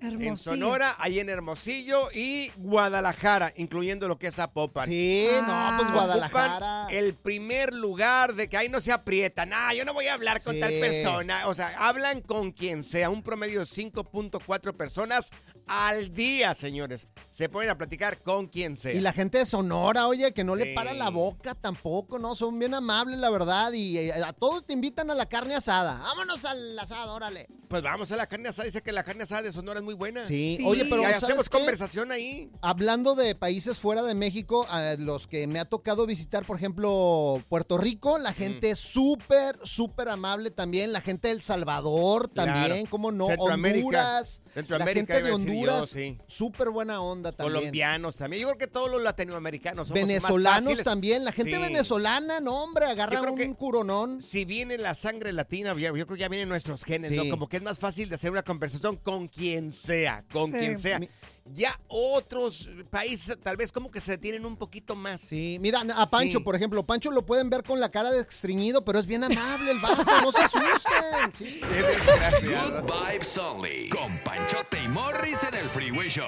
[0.00, 0.36] En.
[0.36, 4.86] Sonora, ahí en Hermosillo y Guadalajara, incluyendo lo que es Zapopan.
[4.86, 6.82] Sí, no, pues Guadalajara.
[6.84, 9.46] Ocupan el primer lugar de que ahí no se aprieta.
[9.46, 10.60] Nah, yo no voy a hablar con Sí.
[10.60, 11.46] tal persona.
[11.48, 13.08] O sea, hablan con quien sea.
[13.08, 15.30] Un promedio de 5.4 personas
[15.66, 17.06] al día, señores.
[17.30, 18.92] Se ponen a platicar con quien sea.
[18.92, 20.64] Y la gente de Sonora, oye, que no Sí.
[20.64, 22.34] le para la boca tampoco, ¿no?
[22.34, 23.72] Son bien amables, la verdad.
[23.72, 25.98] Y eh, a todos te invitan a la carne asada.
[25.98, 27.46] Vámonos al asado, órale.
[27.68, 28.66] Pues vamos a la carne asada.
[28.66, 30.24] Dice que la carne asada de Sonora es muy buena.
[30.26, 31.56] Sí, oye, pero Y ¿sabes hacemos qué?
[31.58, 32.50] conversación ahí.
[32.62, 37.42] Hablando de países fuera de México, a los que me ha tocado visitar, por ejemplo,
[37.48, 40.92] Puerto Rico, la gente es súper, súper amable también.
[40.92, 42.86] La gente de El Salvador también, Claro.
[42.90, 43.26] ¿cómo no?
[43.28, 43.84] Centroamérica.
[43.86, 44.42] Honduras.
[44.54, 46.18] Centroamérica, la gente de Honduras, sí.
[46.28, 47.58] súper buena onda también.
[47.58, 48.42] Colombianos también.
[48.42, 51.24] Yo creo que todos los latinoamericanos somos Venezolanos también.
[51.24, 51.60] La gente Sí.
[51.62, 54.22] venezolana, no, hombre, agarra un que curonón.
[54.22, 57.16] Si viene la sangre latina, yo creo que ya vienen nuestros genes, Sí.
[57.16, 57.28] ¿no?
[57.28, 60.98] Como que es más fácil de hacer una conversación con quien sea, con quien sea.
[61.00, 61.08] Mi-
[61.46, 65.20] Ya otros países tal vez como que se detienen un poquito más.
[65.20, 66.44] Sí, mira, a Pancho, Sí.
[66.44, 69.70] por ejemplo, Pancho lo pueden ver con la cara de estreñido, pero es bien amable
[69.70, 71.32] el vato, no se asusten.
[71.36, 71.60] Sí.
[71.60, 73.88] Good Vibes Only.
[73.90, 76.24] Con Panchote y Morris en el Freeway Show.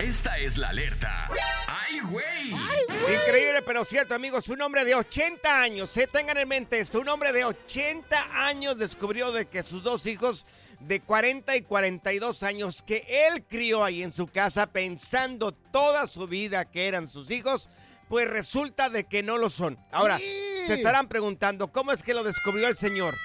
[0.00, 1.28] Esta es la alerta.
[1.66, 2.50] ¡Ay, güey!
[2.50, 4.48] Increíble, pero cierto, amigos.
[4.48, 8.78] Un hombre de 80 años, se tengan en mente esto, un hombre de 80 años
[8.78, 10.46] descubrió de que sus dos hijos
[10.78, 16.28] de 40 y 42 años que él crió ahí en su casa pensando toda su
[16.28, 17.68] vida que eran sus hijos,
[18.08, 19.78] pues resulta de que no lo son.
[19.90, 23.16] Ahora, se estarán preguntando, ¿cómo es que lo descubrió el señor?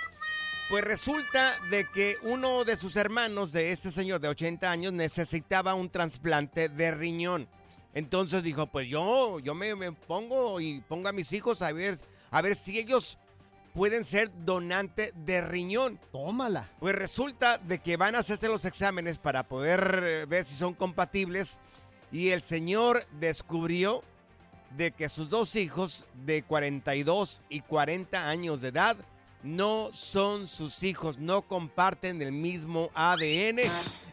[0.69, 5.75] Pues resulta de que uno de sus hermanos de este señor de 80 años necesitaba
[5.75, 7.47] un trasplante de riñón.
[7.93, 11.99] Entonces dijo, pues yo, yo me, me pongo y pongo a mis hijos a ver,
[12.31, 13.19] a ver si ellos
[13.73, 15.99] pueden ser donante de riñón.
[16.11, 16.71] Tómala.
[16.79, 20.73] Pues resulta de que van a hacerse los exámenes para poder eh, ver si son
[20.73, 21.59] compatibles
[22.11, 24.03] y el señor descubrió
[24.77, 28.97] de que sus dos hijos de 42 y 40 años de edad
[29.43, 33.59] no son sus hijos, no comparten el mismo ADN.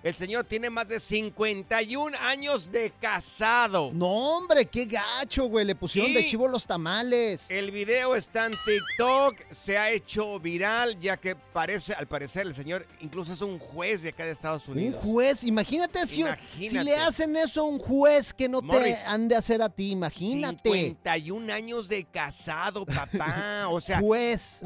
[0.02, 3.90] El señor tiene más de 51 años de casado.
[3.92, 4.06] No,
[4.36, 5.64] hombre, qué gacho, güey.
[5.66, 7.50] Le pusieron de chivo los tamales.
[7.50, 12.54] El video está en TikTok, se ha hecho viral, ya que parece, al parecer, el
[12.54, 15.02] señor incluso es un juez de acá de Estados Un Unidos.
[15.04, 16.68] juez, imagínate si, Imagínate.
[16.78, 19.68] si le hacen eso a un juez que no Morris, te han de hacer a
[19.68, 20.70] ti, imagínate.
[20.70, 23.66] 51 años de casado, papá.
[23.68, 24.64] O sea, Juez, ¿eh?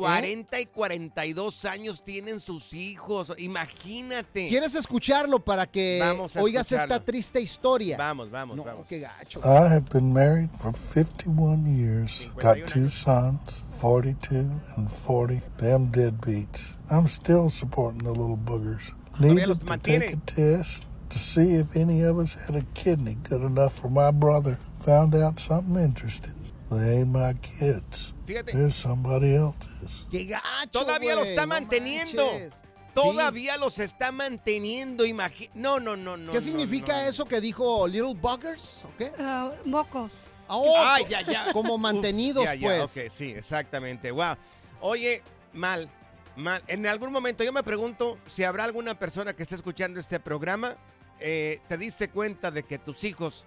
[0.55, 3.33] 40 y 42 años tienen sus hijos.
[3.39, 4.49] Imagínate.
[4.49, 6.95] ¿Quieres escucharlo para que Vamos oigas escucharlo.
[6.95, 7.97] esta triste historia?
[7.97, 8.87] Vamos, vamos, no, vamos.
[8.87, 9.41] qué gacho.
[9.41, 12.29] I have been married for 51 years.
[12.41, 14.47] Got two sons, 42
[14.77, 15.41] and 40.
[15.59, 16.75] Them deadbeats.
[16.91, 18.93] I'm still supporting the little boogers.
[19.19, 23.43] Needed to take a test to see if any of us had a kidney good
[23.43, 24.59] enough for my brother.
[24.85, 26.33] Found out something interesting.
[26.71, 28.15] They ain't my kids.
[28.27, 28.53] Fíjate.
[28.53, 30.07] They're somebody else's.
[30.11, 32.25] Qué gacho, Todavía güey, lo está no manteniendo.
[32.33, 32.55] manches.
[32.95, 35.05] Todavía los está manteniendo.
[35.05, 36.33] Imagi no, no, no, no.
[36.33, 37.09] ¿Qué no, significa no.
[37.09, 38.85] eso que dijo Little Buggers?
[38.85, 39.13] ¿O qué?
[39.19, 40.29] Ah, mocos.
[40.49, 41.47] Oh, Ah, ya, ya.
[41.53, 42.97] Como mantenidos, ya, ya, pues.
[43.07, 44.11] ok, sí, exactamente.
[44.11, 44.37] Wow.
[44.81, 45.89] Oye, mal,
[46.37, 46.63] mal.
[46.69, 50.77] En algún momento yo me pregunto si habrá alguna persona que esté escuchando este programa,
[51.21, 53.47] eh, te diste cuenta de que tus hijos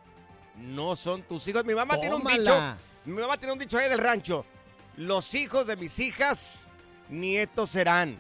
[0.58, 1.64] no son tus hijos.
[1.66, 2.54] Mi mamá tiene un dicho.
[3.08, 4.46] Mi mamá tiene un dicho ahí del rancho.
[4.98, 6.68] Los hijos de mis hijas,
[7.10, 8.20] nietos serán.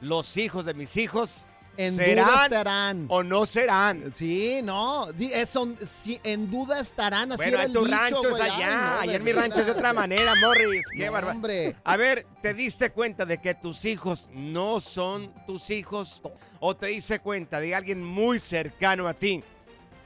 [0.00, 1.44] Los hijos de mis hijos
[1.76, 3.06] En duda serán estarán.
[3.08, 4.12] o no serán.
[4.14, 5.10] Sí, no.
[5.12, 7.32] di- eh, sí, en duda estarán.
[7.32, 8.40] Así Bueno, en tu dicho, rancho es.
[8.42, 8.76] Ay, allá.
[8.76, 10.84] no, allá de en mi rancho es de otra manera, Morris.
[10.96, 11.36] Qué No, bárbaro.
[11.36, 11.74] hombre.
[11.82, 16.22] A ver, ¿te diste cuenta de que tus hijos no son tus hijos?
[16.60, 19.42] ¿O te diste cuenta de alguien muy cercano a ti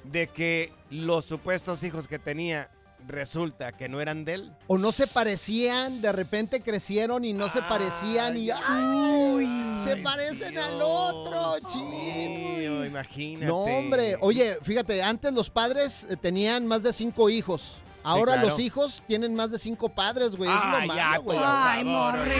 [0.04, 2.70] de que los supuestos hijos que tenía
[3.08, 4.52] resulta que no eran de él?
[4.66, 9.78] O no se parecían, de repente crecieron y no se parecían y ¡ay!
[9.82, 13.46] se parecen al otro, Mío, imagínate.
[13.46, 14.16] No, hombre.
[14.20, 17.76] Oye, fíjate, antes los padres eh, tenían más de cinco hijos.
[18.02, 18.48] Ahora claro.
[18.48, 20.50] los hijos tienen más de cinco padres, güey.
[20.50, 21.38] Es lo malo, güey.
[21.40, 22.32] Ay, Morris.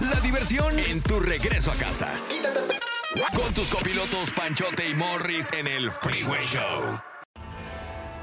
[0.00, 2.08] La diversión en tu regreso a casa.
[3.34, 7.00] Con tus copilotos Panchote y Morris en el Freeway Show.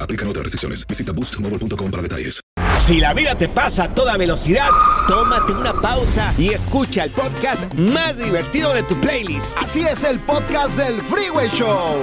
[0.00, 0.86] Aplican otras restricciones.
[0.86, 2.40] Visita boostmobile.com para detalles.
[2.78, 4.68] Si la vida te pasa a toda velocidad,
[5.08, 9.56] tómate una pausa y escucha el podcast más divertido de tu playlist.
[9.56, 12.02] Así es el podcast del Freeway Show.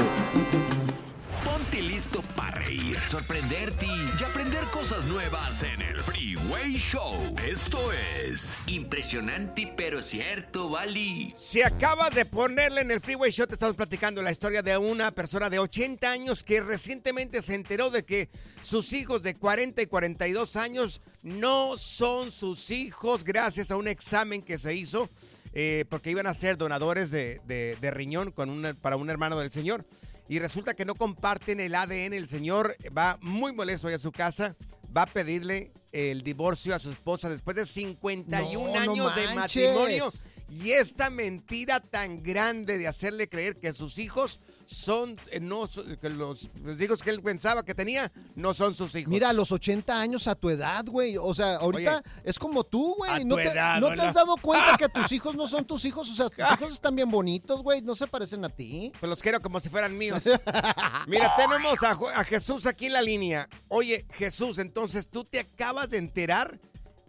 [3.12, 7.36] Sorprenderte y aprender cosas nuevas en el Freeway Show.
[7.46, 11.34] Esto es Impresionante, pero cierto, Bali.
[11.36, 15.12] Si acabas de ponerle en el Freeway Show, te estamos platicando la historia de una
[15.12, 18.30] persona de 80 años que recientemente se enteró de que
[18.62, 24.42] sus hijos de 40 y 42 años no son sus hijos gracias a un examen
[24.42, 25.10] que se hizo
[25.54, 29.86] eh, porque iban a ser donadores de, riñón para un hermano del señor.
[30.28, 32.14] Y resulta que no comparten el ADN.
[32.14, 34.56] El señor va muy molesto a su casa.
[34.96, 39.36] Va a pedirle el divorcio a su esposa después de 51 No, no años de
[39.36, 40.12] matrimonio.
[40.50, 44.42] Y esta mentira tan grande de hacerle creer que sus hijos
[44.72, 48.96] son, eh, no, que los, los hijos que él pensaba que tenía, no son sus
[48.96, 49.12] hijos.
[49.12, 51.18] Mira, a los 80 años a tu edad, güey.
[51.18, 53.26] O sea, ahorita Oye, es como tú, güey.
[53.26, 53.96] ¿No, te, edad, ¿no ¿no?
[53.96, 56.10] te has dado cuenta que tus hijos no son tus hijos?
[56.10, 57.82] O sea, tus hijos están bien bonitos, güey.
[57.82, 58.94] No se parecen a ti.
[59.00, 60.24] Pues los quiero como si fueran míos.
[61.08, 63.50] Mira, tenemos a Jesús aquí en la línea.
[63.68, 66.60] Oye, Jesús, entonces tú te acabas de enterar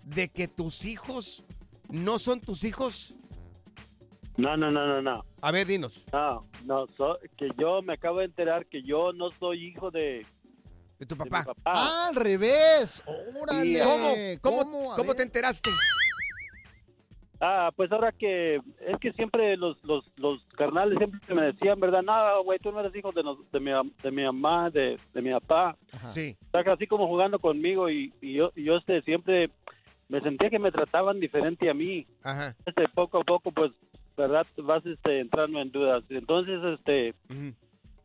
[0.02, 1.44] de que tus hijos
[1.88, 3.14] no son tus hijos.
[4.36, 5.24] No, no, no, no, no.
[5.42, 6.06] A ver, dinos.
[6.12, 10.24] No, no, so- que yo me acabo de enterar que yo no soy hijo de...
[10.98, 11.44] ¿De tu papá?
[11.64, 13.02] Ah, al revés.
[13.04, 14.38] Órale.
[14.40, 14.64] ¿Cómo?
[14.64, 15.14] ¿Cómo, ¿Cómo?
[15.14, 15.70] Te enteraste?
[17.40, 18.56] Ah, pues ahora que...
[18.86, 22.02] Es que siempre los, los, los carnales siempre me decían, ¿verdad?
[22.02, 23.72] No, güey, tú no eres hijo de, nos- de, mi,
[24.02, 25.76] de mi mamá, de, de mi papá.
[26.10, 26.36] Sí.
[26.52, 29.50] O sea, así como jugando conmigo y, y yo, y yo este, siempre
[30.08, 32.06] me sentía que me trataban diferente a mí.
[32.22, 32.54] Ajá.
[32.64, 33.72] Este, poco a poco, pues,
[34.22, 34.46] ¿verdad?
[34.58, 36.04] Vas este, entrando en dudas.
[36.08, 37.14] Entonces, este...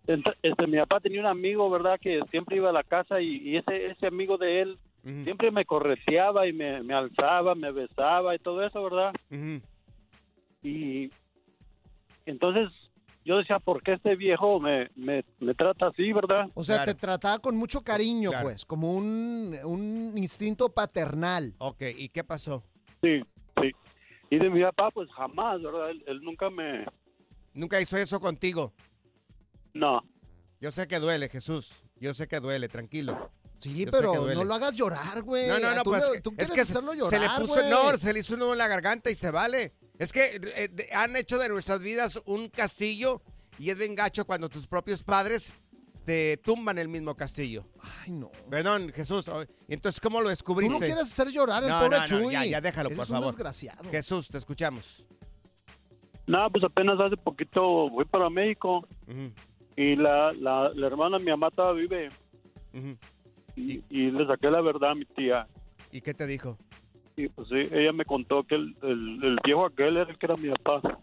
[0.08, 2.00] Ent- Este, mi papá tenía un amigo, ¿verdad?
[2.02, 4.78] Que siempre iba a la casa y, y ese, ese amigo de él
[5.24, 9.14] siempre me correteaba y me, me alzaba, me besaba y todo eso, ¿verdad?
[10.64, 11.10] Y
[12.26, 12.70] entonces
[13.24, 16.50] yo decía, ¿por qué este viejo me, me, me trata así, verdad?
[16.54, 21.54] O sea, te trataba con mucho cariño, pues, como un, un instinto paternal.
[21.58, 22.64] Ok, ¿y qué pasó?
[23.02, 23.22] Sí,
[23.62, 23.72] sí.
[24.30, 25.90] Y de mi papá, pues jamás, ¿verdad?
[25.92, 26.86] Él, él nunca me...
[27.54, 28.74] ¿Nunca hizo eso contigo?
[29.74, 30.02] No.
[30.60, 31.72] Yo sé que duele, Jesús.
[32.00, 33.32] Yo sé que duele, tranquilo.
[33.58, 35.48] Sí, Yo pero no lo hagas llorar, güey.
[35.48, 37.70] No, no, no, Tú pues le- tú es que hacerlo se llorar, le puso, güey.
[37.70, 39.74] no, se le hizo un nudo en la garganta y se vale.
[39.98, 43.22] Es que eh, de- han hecho de nuestras vidas un castillo
[43.58, 45.54] y es bien gacho cuando tus propios padres
[46.08, 47.66] te tumban el mismo castillo.
[48.06, 48.32] Ay, no.
[48.50, 49.28] Perdón, Jesús.
[49.28, 50.74] oh, Entonces, ¿cómo lo descubriste?
[50.74, 52.32] Tú no quieres hacer llorar al No, pobre no, no, Chuy.
[52.32, 53.26] ya, ya déjalo, Eres por un favor.
[53.28, 53.84] desgraciado.
[53.92, 55.06] Jesús, te escuchamos.
[56.26, 58.88] No, pues apenas hace poquito voy para México
[59.76, 62.10] y la, la, la hermana mi mamá todavía vive.
[63.58, 65.46] y, y le saqué la verdad a mi tía.
[65.92, 66.58] ¿Y qué te dijo?
[67.18, 70.26] Y pues sí, ella me contó que el, el, el viejo aquel era el que
[70.26, 71.00] era mi papá.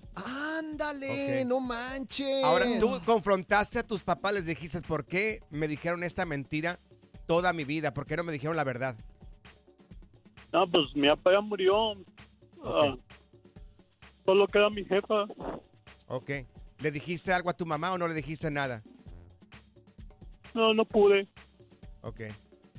[0.71, 2.43] Ándale, no manches.
[2.43, 6.79] Ahora, tú confrontaste a tus papás, les dijiste, ¿por qué me dijeron esta mentira
[7.27, 7.93] toda mi vida?
[7.93, 8.97] ¿Por qué no me dijeron la verdad?
[10.53, 11.93] No, pues mi papá ya murió.
[12.65, 12.97] Ah,
[14.25, 15.27] solo queda mi jefa.
[16.07, 16.31] Ok.
[16.79, 18.83] ¿Le dijiste algo a tu mamá o no le dijiste nada?
[20.55, 21.29] No, no pude.
[22.03, 22.23] Ok.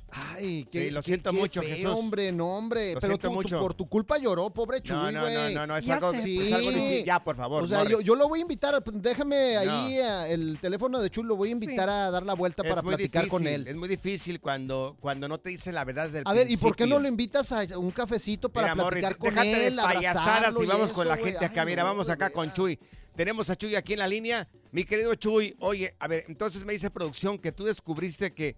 [0.08, 1.90] Ay, qué, Sí, lo qué- siento qué mucho, feo, Jesús.
[1.92, 2.94] hombre, no, hombre.
[2.94, 3.60] Lo pero siento tú- tú mucho.
[3.60, 6.18] por tu culpa lloró, pobre Chuy, No, no, no, no, no, es Ya algo- sé.
[6.46, 7.04] es algo difícil.
[7.04, 9.98] Ya, por favor, O sea, yo, yo lo voy a invitar, pues, déjame ahí
[10.32, 11.94] el teléfono de Chuy, lo voy a invitar Sí.
[11.94, 13.66] a dar la vuelta para platicar con él.
[13.66, 16.56] Es muy difícil cuando, cuando no te dicen la verdad desde el A ver, ¿y
[16.56, 19.82] por qué no lo invitas a un cafecito para Mira, platicar con déjate él, de
[19.82, 21.64] payasadas y vamos eso, con la gente acá.
[21.64, 22.78] Mira, vamos de acá con Chuy.
[23.16, 24.46] Tenemos a Chuy aquí en la línea.
[24.72, 28.56] Mi querido Chuy, oye, a ver, entonces me dice producción que tú descubriste que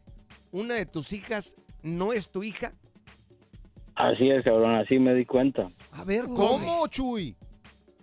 [0.52, 2.72] una de tus hijas no es tu hija.
[3.94, 5.66] Así es, cabrón, así me di cuenta.
[5.92, 7.36] A ver, ¿cómo, Chuy?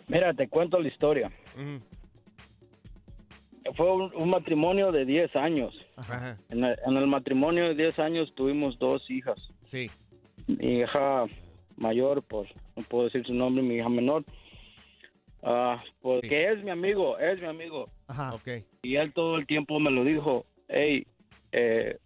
[0.08, 1.32] Mira, te cuento la historia.
[3.76, 5.74] Fue un, un matrimonio de 10 años.
[5.96, 6.38] Ajá.
[6.50, 9.38] En el, en el matrimonio de 10 años tuvimos dos hijas.
[9.64, 9.90] Sí.
[10.48, 11.26] Mi hija
[11.78, 14.24] mayor, pues no puedo decir su nombre, mi hija menor.
[15.42, 17.90] Ah, porque es mi amigo, es mi amigo.
[18.08, 18.34] Ajá.
[18.34, 18.48] Ok.
[18.84, 21.08] Y él todo el tiempo me lo dijo, hey,
[21.52, 22.00] eh,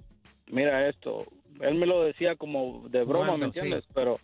[0.50, 1.26] mira esto.
[1.62, 3.84] Él me lo decía como de broma, Jugando, ¿me entiendes?
[3.94, 4.18] Pero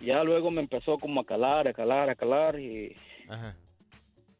[0.00, 2.94] ya luego me empezó como a calar, a calar, a calar y...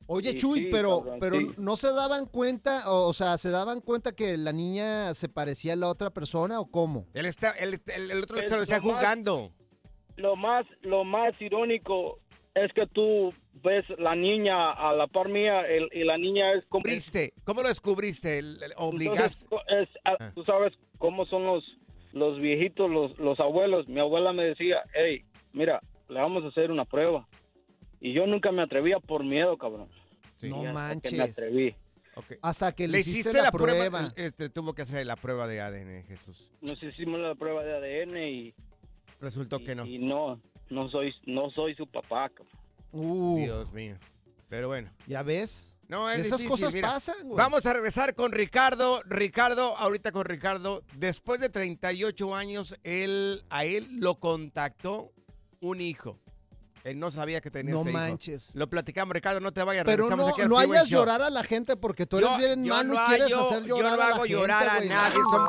[0.09, 1.49] Oye, Sí, Chuy, sí, pero, cabrón, pero sí.
[1.59, 5.73] ¿no se daban cuenta, o, o sea, se daban cuenta que la niña se parecía
[5.73, 7.07] a la otra persona o cómo?
[7.13, 9.51] Él está, el, el, el otro Es se lo más- jugando.
[10.15, 12.21] Lo más, lo más irónico
[12.57, 13.33] es que tú
[13.63, 16.83] ves la niña a la par mía el- y la niña es como...
[16.83, 17.33] ¿Descubriste?
[17.45, 18.39] ¿Cómo lo descubriste?
[18.39, 19.47] El- el- Entonces, ¿Obligaste?
[19.83, 21.65] es- ah, tú sabes cómo son los,
[22.13, 23.87] los viejitos, los, los abuelos.
[23.89, 27.29] Mi abuela me decía, hey, mira, le vamos a hacer una prueba.
[28.01, 29.89] Y yo nunca me atrevía por miedo, cabrón.
[30.43, 31.11] No manches.
[31.13, 31.75] Que me atreví.
[32.41, 33.79] Hasta que le, Le hiciste, hiciste la, la prueba.
[33.79, 34.13] prueba.
[34.17, 36.51] Este, tuvo que hacer la prueba de ADN, Jesús.
[36.63, 38.55] Nos hicimos la prueba de ADN y,
[39.21, 39.85] Resultó que no.
[39.87, 40.41] y no,
[40.71, 42.49] no soy, no soy su papá, cabrón.
[42.93, 43.97] Uh, Dios mío.
[44.49, 44.91] Pero bueno.
[45.07, 45.73] ¿Ya ves?
[45.89, 46.89] No, es Esas difícil, cosas mira.
[46.89, 47.37] pasan, güey.
[47.37, 49.03] Vamos a regresar con Ricardo.
[49.05, 50.83] Ricardo, ahorita con Ricardo.
[50.97, 55.13] Después de 38 años, él, a él lo contactó
[55.61, 56.19] un hijo.
[56.85, 57.99] Él no sabía que tenía No ese hijo.
[57.99, 58.55] manches.
[58.55, 59.85] Lo platicamos, Ricardo, no te vayas.
[59.85, 61.01] Pero regresamos no, aquí al no hagas Show.
[61.01, 63.63] llorar a la gente porque tú eres Yo- bien yo malo no y quieres hacer
[63.65, 64.89] yo llorar no a la hago gente, llorar a güey.
[64.89, 65.31] nadie, No.
[65.31, 65.47] son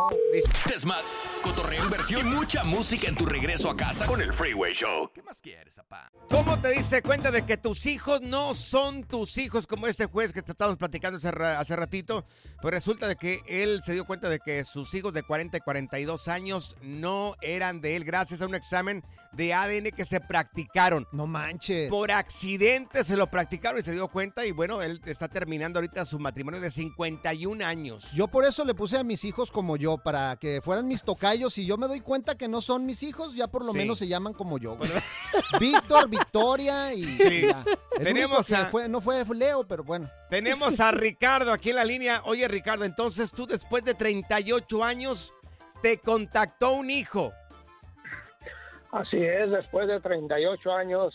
[0.68, 1.02] Desmad,
[1.48, 5.10] cotorreo, inversión y mucha música en tu regreso a casa con el Freeway Show.
[5.14, 6.12] ¿Qué más quieres, papá?
[6.30, 10.34] ¿Cómo te diste cuenta de que tus hijos no son tus hijos como este juez
[10.34, 12.26] que te estábamos platicando hace, hace ratito?
[12.62, 15.62] Pues resulta de que él se dio cuenta de que sus hijos de 40 y
[15.62, 21.08] 42 años no eran de él gracias a un examen de ADN que se practicaron.
[21.14, 21.90] No manches.
[21.90, 26.04] Por accidente se lo practicaron y se dio cuenta y bueno, él está terminando ahorita
[26.04, 28.12] su matrimonio de 51 años.
[28.12, 31.37] Yo por eso le puse a mis hijos como yo, para que fueran mis tocayos.
[31.38, 33.78] Y yo me doy cuenta que no son mis hijos, ya por lo Sí.
[33.78, 34.78] menos se llaman como yo.
[35.60, 37.48] Víctor, Victoria y Sí.
[37.48, 37.64] ya.
[37.98, 40.10] El Tenemos único que a- fue, no fue Leo, pero bueno.
[40.30, 42.22] Tenemos a Ricardo aquí en la línea.
[42.26, 45.34] Oye, Ricardo, entonces tú después de 38 años
[45.82, 47.32] te contactó un hijo.
[48.92, 51.14] Así es, después de 38 años,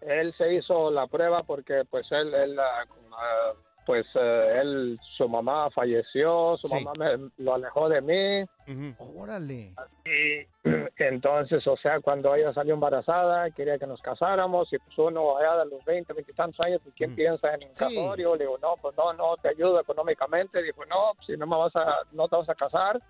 [0.00, 3.52] él se hizo la prueba porque pues él, él, ah, ah,
[3.86, 6.84] pues eh, él, su mamá falleció, su Sí.
[6.84, 8.94] mamá me- lo alejó de mí.
[9.18, 9.74] Órale.
[10.06, 10.46] Y
[10.98, 15.64] entonces, o sea, cuando ella salió embarazada, quería que nos casáramos y pues uno allá
[15.64, 17.84] de los 20, 20 y tantos años, pues ¿quién piensa en un Sí.
[17.84, 18.36] casorio?
[18.36, 20.62] Le digo, no, pues no, no te ayudo económicamente.
[20.62, 23.00] Dijo, no, si no me vas a, no te vas a casar,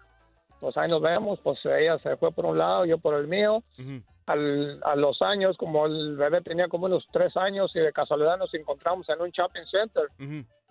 [0.61, 1.39] pues ahí nos vemos.
[1.41, 3.63] Pues ella se fue por un lado, yo por el mío.
[4.27, 8.39] Al, a los años, como el bebé tenía como unos tres años y de casualidad
[8.39, 10.09] nos encontramos en un shopping center.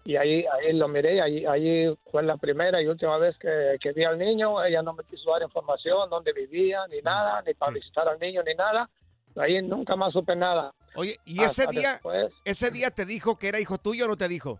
[0.05, 3.93] Y ahí ahí lo miré, ahí, ahí fue la primera y última vez que, que
[3.93, 7.71] vi al niño, ella no me quiso dar información, dónde vivía, ni nada, ni para
[7.71, 8.89] visitar al niño, ni nada.
[9.35, 10.73] Ahí nunca más supe nada.
[10.95, 12.31] Oye, ¿y ese Hasta día, después.
[12.45, 14.59] ese día te dijo que era hijo tuyo o no te dijo?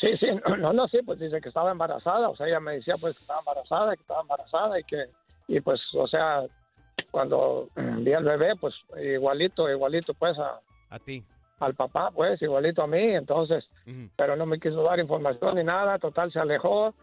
[0.00, 2.72] Sí, sí, no, no, no, sí, pues dice que estaba embarazada, o sea, ella me
[2.74, 5.04] decía pues que estaba embarazada, que estaba embarazada y que,
[5.46, 6.42] y pues, o sea,
[7.12, 10.58] cuando vi al bebé, pues igualito, igualito pues a,
[10.90, 11.22] A ti.
[11.62, 13.64] Al papá, pues igualito a mí, entonces,
[14.16, 16.94] pero no me quiso dar información ni nada, total se alejó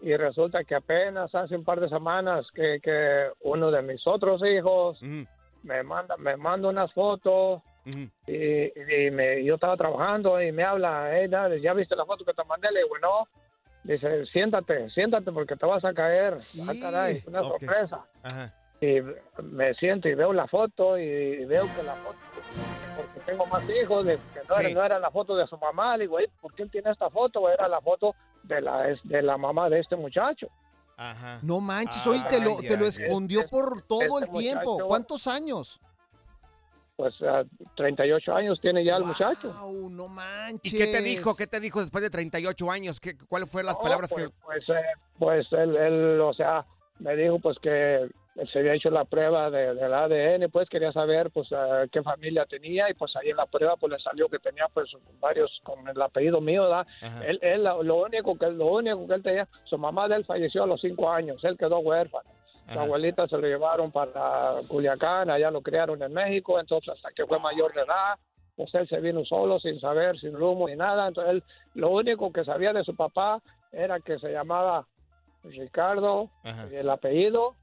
[0.00, 4.42] y resulta que apenas hace un par de semanas que, que uno de mis otros
[4.44, 4.98] hijos
[5.62, 7.62] me manda me manda unas fotos
[8.26, 12.24] y, y me, yo estaba trabajando y me habla, hey, dale, ¿ya viste la foto
[12.24, 12.70] que te mandé?
[12.70, 13.28] Le digo, no.
[13.84, 16.34] Dice, siéntate, siéntate porque te vas a caer.
[16.68, 18.04] Ah, caray, una sorpresa.
[18.22, 18.52] Ajá.
[18.80, 18.98] Y
[19.42, 22.16] me siento y veo la foto y veo que la foto,
[22.96, 24.74] porque tengo más hijos, de, que no, era, Sí.
[24.74, 25.96] no era la foto de su mamá.
[25.96, 27.48] Le digo, "Ey, ¿por qué él tiene esta foto?
[27.50, 28.14] Era la foto
[28.44, 30.46] de la, de la mamá de este muchacho.
[30.96, 31.38] Ajá.
[31.42, 34.72] No manches, hoy te lo, te lo escondió este- por todo este el tiempo.
[34.72, 35.80] muchacho- ¿Cuántos años?
[36.96, 37.44] Pues ah,
[37.76, 39.54] 38 años tiene ya el muchacho.
[39.90, 40.72] no manches.
[40.72, 41.36] ¿Y qué te dijo?
[41.36, 42.98] ¿Qué te dijo después de 38 años?
[43.00, 44.34] ¿Qué, ¿Cuáles fueron las No, palabras pues, que...?
[44.44, 44.82] Pues, eh,
[45.18, 46.64] pues él, él, o sea,
[47.00, 48.08] me dijo pues que
[48.52, 52.46] se había hecho la prueba de, del ADN, pues quería saber pues eh, qué familia
[52.46, 55.88] tenía y pues ahí en la prueba pues le salió que tenía pues varios con
[55.88, 56.86] el apellido mío, ¿verdad?
[57.26, 60.62] Él, él, lo único que lo único que él tenía, su mamá de él falleció
[60.62, 62.30] a los cinco años, él quedó huérfano.
[62.72, 67.24] Su abuelita se lo llevaron para Culiacán, allá lo criaron en México, entonces hasta que
[67.24, 68.18] fue mayor de edad,
[68.56, 71.08] pues él se vino solo, sin saber, sin rumbo ni nada.
[71.08, 71.44] Entonces él,
[71.74, 73.40] lo único que sabía de su papá
[73.72, 74.86] era que se llamaba
[75.56, 76.68] Ricardo, Ajá.
[76.70, 77.54] y el apellido,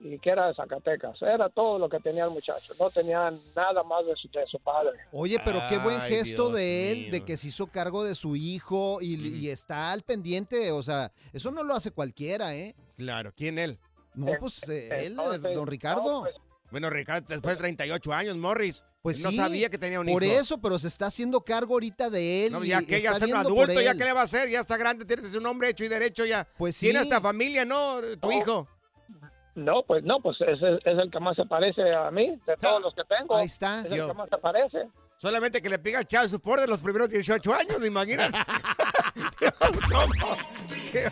[0.00, 1.20] y que era de Zacatecas.
[1.22, 4.58] Era todo lo que tenía el muchacho, no tenía nada más de su, de su
[4.60, 4.98] padre.
[5.12, 7.10] Oye, pero qué buen Ay, gesto Dios de él, mío.
[7.12, 10.70] de que se hizo cargo de su hijo y, y está al pendiente.
[10.72, 12.74] O sea, eso no lo hace cualquiera, ¿eh?
[12.96, 13.78] Claro, ¿quién él?
[14.14, 16.20] No, pues eh, él, entonces, don Ricardo.
[16.22, 16.34] pues,
[16.70, 18.84] Bueno, Ricardo, después de 38 años, Morris.
[19.08, 20.38] Pues no sí, sabía que tenía un Por hijo.
[20.40, 22.52] eso, pero se está haciendo cargo ahorita de él.
[22.52, 24.48] No, ya que ya está es un por adulto, ya que le va a hacer,
[24.50, 26.46] ya está grande, tiene que ser un hombre hecho y derecho ya.
[26.56, 27.04] Pues Tiene sí.
[27.06, 28.00] hasta familia, ¿no?
[28.20, 28.68] Tu hijo.
[29.54, 32.56] No, pues no, pues es, el- es el que más se parece a mí, de
[32.60, 33.34] todos los que tengo.
[33.36, 33.80] Ahí está.
[33.80, 34.78] Es el que más se parece.
[35.16, 38.30] Solamente que le piga el chavo support de los primeros 18 años, ¿te imaginas?
[40.92, 41.10] Qué.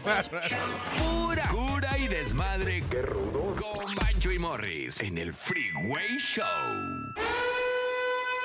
[0.99, 2.83] Pura cura y desmadre.
[2.89, 3.61] Qué rudos.
[3.61, 6.45] Con Bancho y Morris en el Freeway Show.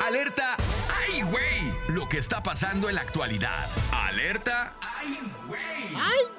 [0.06, 0.58] Alerta.
[0.90, 1.74] ¡Ay, güey!
[1.90, 3.68] Lo que está pasando en la actualidad.
[3.92, 4.74] Alerta.
[4.82, 5.62] ¡Ay, güey!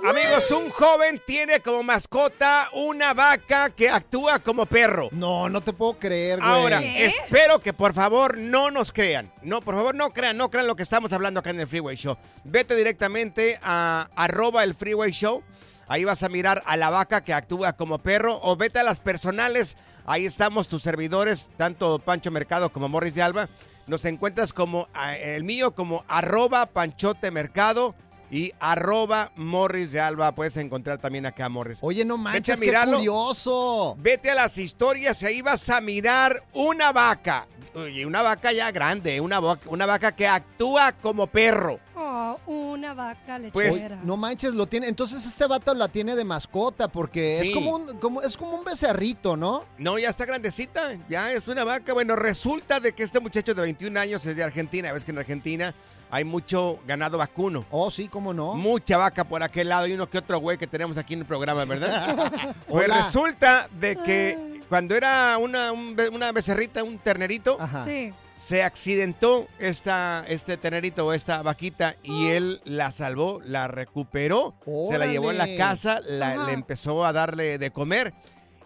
[0.04, 5.08] Amigos, un joven tiene como mascota una vaca que actúa como perro.
[5.12, 6.50] No, no te puedo creer, güey.
[6.50, 9.32] Ahora, espero que por favor no nos crean.
[9.42, 11.96] No, por favor no crean, no crean lo que estamos hablando acá en el Freeway
[11.96, 12.16] Show.
[12.42, 15.44] Vete directamente a arroba el Freeway Show.
[15.88, 18.38] Ahí vas a mirar a la vaca que actúa como perro.
[18.42, 19.76] O vete a las personales.
[20.06, 23.48] Ahí estamos tus servidores, tanto Pancho Mercado como Morris de Alba.
[23.86, 24.88] Nos encuentras como
[25.20, 27.94] el mío como arroba Panchote Mercado
[28.30, 30.32] y arroba Morris de Alba.
[30.32, 31.78] Puedes encontrar también acá a Morris.
[31.82, 33.94] Oye, no Vete a manches, qué curioso.
[33.98, 37.46] Vete a las historias y ahí vas a mirar una vaca.
[37.74, 41.80] Oye, una vaca ya grande, una, vaca- una vaca que actúa como perro.
[41.96, 43.98] Oh, una vaca Pues, lechera.
[44.04, 44.88] no manches, lo tiene.
[44.88, 47.48] Entonces este vato la tiene de mascota porque Sí.
[47.48, 49.64] es como un, como, es como un becerrito, ¿no?
[49.78, 51.94] No, ya está grandecita, ya es una vaca.
[51.94, 54.92] Bueno, resulta de que este muchacho de 21 años es de Argentina.
[54.92, 55.74] Ves que en Argentina
[56.10, 57.64] hay mucho ganado vacuno.
[57.70, 58.52] Oh, sí, cómo no.
[58.54, 61.26] Mucha vaca por aquel lado y uno que otro güey que tenemos aquí en el
[61.26, 62.54] programa, ¿verdad?
[62.68, 62.98] pues Hola.
[62.98, 68.12] resulta de que cuando era una, un una becerrita, un ternerito, Sí.
[68.36, 74.54] se accidentó esta, este tenerito o esta vaquita y él la salvó, la recuperó,
[74.88, 75.58] se la llevó en la Órale.
[75.58, 76.46] casa, la- Ajá.
[76.46, 78.14] le empezó a darle de comer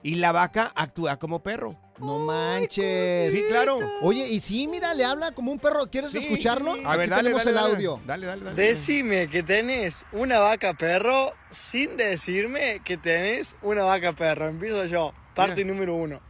[0.03, 1.76] y la vaca actúa como perro.
[1.99, 3.32] No manches.
[3.32, 3.78] Sí, claro.
[4.03, 5.90] Oye, y sí, mira, le habla como un perro.
[5.90, 6.18] ¿Quieres Sí.
[6.18, 6.72] escucharlo?
[6.84, 7.74] A ver, Aquí dale, tenemos dale, el dale.
[7.74, 8.01] audio.
[8.07, 8.62] Dale, dale, dale.
[8.62, 14.47] Decime que tenés una vaca perro sin decirme que tenés una vaca perro.
[14.47, 15.14] Empiezo yo.
[15.37, 16.20] Parte número uno.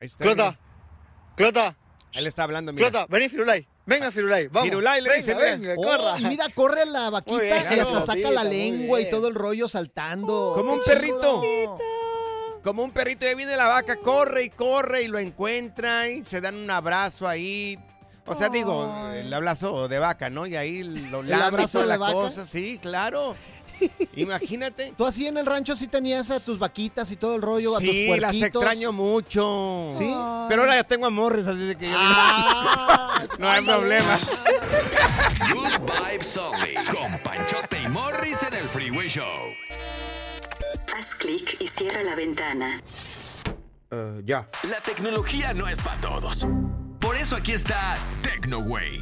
[0.00, 0.58] Ahí está, Clota, mira.
[1.36, 1.76] Clota,
[2.12, 2.90] Él está hablando, mira.
[2.90, 3.68] Clota, vení Firulay.
[3.86, 4.68] Venga Firulay, vamos.
[4.68, 5.60] Firulay le venga, dice, ven.
[5.60, 6.18] venga, Oh, corra.
[6.18, 9.68] y mira, corre la vaquita bien, y hasta saca la lengua y todo el rollo
[9.68, 10.52] saltando.
[10.54, 11.42] Como un perrito.
[12.62, 16.40] Como un perrito, ahí viene la vaca, corre y corre y lo encuentra y se
[16.40, 17.78] dan un abrazo ahí.
[18.26, 20.46] O sea, digo, el abrazo de vaca, ¿no?
[20.46, 22.12] Y ahí lo El abrazo toda de la vaca.
[22.14, 23.36] cosa, sí, claro.
[24.16, 24.92] Imagínate.
[24.96, 27.80] Tú así en el rancho sí tenías a tus vaquitas y todo el rollo, a
[27.80, 29.90] tus Sí, las extraño mucho.
[29.98, 30.06] ¿Sí?
[30.48, 34.18] Pero ahora ya tengo amores, así de que ya- Ah, no hay problema.
[35.52, 36.74] Good Vibes Only.
[36.86, 39.24] Con Panchote y Morris en el Freeway Show.
[40.96, 42.80] Haz clic y cierra la ventana.
[44.24, 44.48] ya.
[44.70, 46.46] La tecnología no es para todos.
[47.00, 49.00] Por eso aquí está TecnoWay.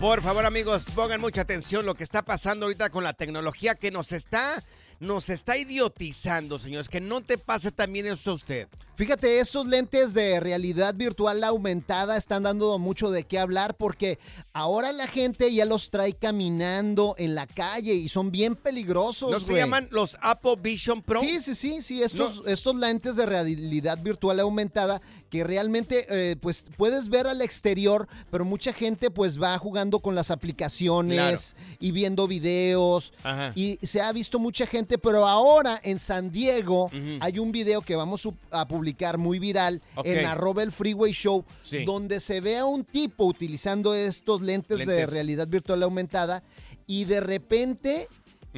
[0.00, 3.90] Por favor, amigos, pongan mucha atención lo que está pasando ahorita con la tecnología que
[3.90, 4.62] nos está,
[5.00, 6.90] nos está idiotizando, señores.
[6.90, 8.68] Que no te pase también eso a usted.
[8.96, 14.18] Fíjate, estos lentes de realidad virtual aumentada están dando mucho de qué hablar porque
[14.52, 19.30] ahora la gente ya los trae caminando en la calle y son bien peligrosos.
[19.30, 21.20] ¿No se llaman los Apple Vision Pro?
[21.20, 25.00] Sí, sí, sí, sí, estos, estos lentes de realidad virtual aumentada
[25.30, 30.14] que realmente eh, pues puedes ver al exterior, pero mucha gente pues va jugando con
[30.14, 33.12] las aplicaciones y viendo videos.
[33.22, 33.52] Ajá.
[33.54, 37.96] y se ha visto mucha gente, pero ahora en San Diego hay un video que
[37.96, 41.84] vamos a publicar muy viral en arroba el Freeway Show, Sí.
[41.84, 46.42] donde se ve a un tipo utilizando estos lentes, de realidad virtual aumentada
[46.86, 48.08] y de repente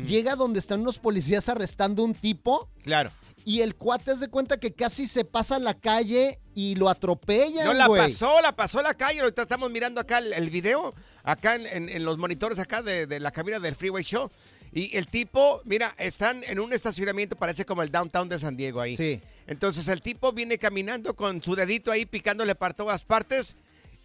[0.06, 2.68] llega donde están unos policías arrestando un tipo.
[2.82, 3.10] Claro.
[3.44, 7.72] Y el cuate se cuenta que casi se pasa la calle y lo atropellan, No
[7.72, 9.20] la pasó, la pasó la calle.
[9.20, 13.06] Ahorita estamos mirando acá el, el video, acá en, en- en los monitores acá de,
[13.06, 14.30] de la cabina del Freeway Show.
[14.70, 18.82] Y el tipo, mira, están en un estacionamiento, parece como el downtown de San Diego
[18.82, 18.98] ahí.
[18.98, 19.18] Sí.
[19.46, 23.56] Entonces el tipo viene caminando con su dedito ahí picándole para todas partes.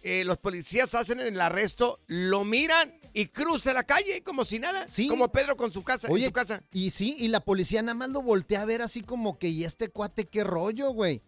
[0.04, 4.86] Eh, los policías hacen el arresto, lo miran y cruza la calle como si nada.
[4.88, 5.08] Sí.
[5.08, 6.62] Como Pedro con su casa, en su casa.
[6.72, 9.64] y sí, y la policía nada más lo voltea a ver así como que, ¿y
[9.64, 11.22] este cuate qué rollo, güey?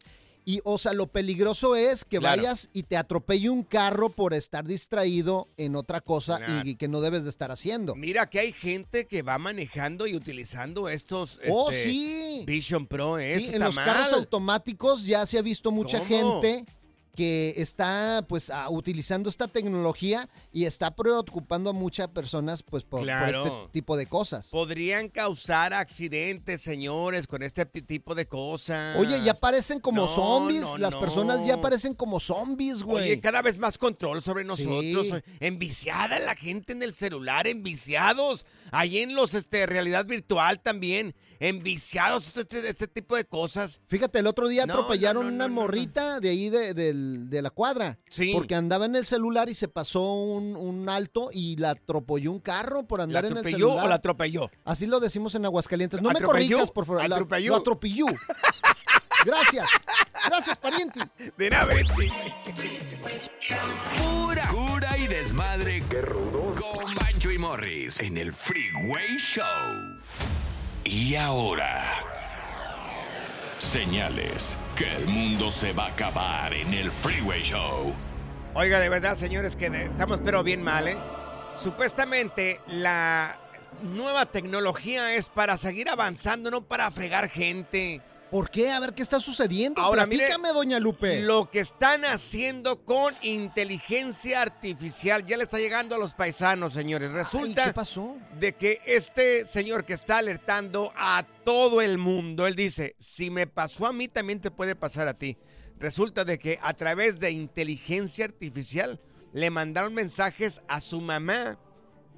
[0.49, 2.37] Y, o sea, lo peligroso es que Claro.
[2.43, 6.69] vayas y te atropelle un carro por estar distraído en otra cosa Claro.
[6.69, 7.97] y, que no debes de estar haciendo.
[7.97, 12.45] Mira que hay gente que va manejando y utilizando estos Oh, este, sí.
[12.47, 13.19] Vision Pro.
[13.19, 13.41] ¿eh?
[13.41, 16.41] Sí, en los carros automáticos ya se ha visto mucha ¿Cómo?
[16.43, 16.65] gente
[17.17, 23.51] que está pues utilizando esta tecnología y está preocupando a muchas personas pues por, este
[23.73, 24.49] tipo de cosas.
[24.49, 28.97] Podrían causar accidentes, señores, con este tipo de cosas.
[28.99, 31.01] Oye, ya parecen como No, zombies, no, las no.
[31.01, 33.05] personas ya parecen como zombies, güey.
[33.05, 35.07] Oye, cada vez más control sobre nosotros.
[35.09, 35.13] Sí.
[35.41, 38.45] Enviciada la gente en el celular, enviciados.
[38.71, 41.15] Ahí en los este, realidad virtual también.
[41.41, 43.81] Enviciados, este, este- este tipo de cosas.
[43.89, 47.99] Fíjate, el otro día atropellaron una morrita de ahí de, del- de la cuadra.
[48.09, 48.33] Sí.
[48.35, 52.41] Porque andaba en el celular y se pasó un, un alto y la atropelló un
[52.41, 53.85] carro por ¿La andar en el atropelló celular.
[53.85, 54.51] o la atropelló?
[54.65, 56.01] Así lo decimos en Aguascalientes.
[56.03, 56.57] No me ¿Atropelló?
[56.59, 57.09] corrijas, por favor.
[57.09, 57.51] La- ¿Atropelló?
[57.51, 58.07] Lo atropelló.
[59.25, 59.69] Gracias.
[60.29, 61.01] Gracias, pariente.
[61.37, 61.75] De nada.
[63.99, 65.83] Pura cura y desmadre.
[65.89, 66.61] Qué rudos.
[66.61, 69.45] Con Bancho y Morris en el Freeway Show.
[70.85, 72.05] Y ahora.
[73.59, 77.95] Señales que el mundo se va a acabar en el Freeway Show.
[78.55, 80.97] Oiga, de verdad, señores, que estamos pero bien mal, ¿eh?
[81.55, 83.39] Supuestamente la
[83.83, 88.03] nueva tecnología es para seguir avanzando, no para fregar gente.
[88.31, 88.71] ¿Por qué?
[88.71, 89.81] A ver qué está sucediendo.
[89.81, 91.23] Ahora, mire, Platícame, doña Lupe.
[91.23, 97.13] Lo que están haciendo con inteligencia artificial ya le está llegando a los paisanos, señores.
[97.13, 98.17] Resulta ¿qué pasó?
[98.39, 103.47] de que este señor que está alertando a todo el mundo, él dice, si me
[103.47, 105.39] pasó a mí, también te puede pasar a ti.
[105.79, 109.01] Resulta de que a través de inteligencia artificial
[109.33, 111.59] le mandaron mensajes a su mamá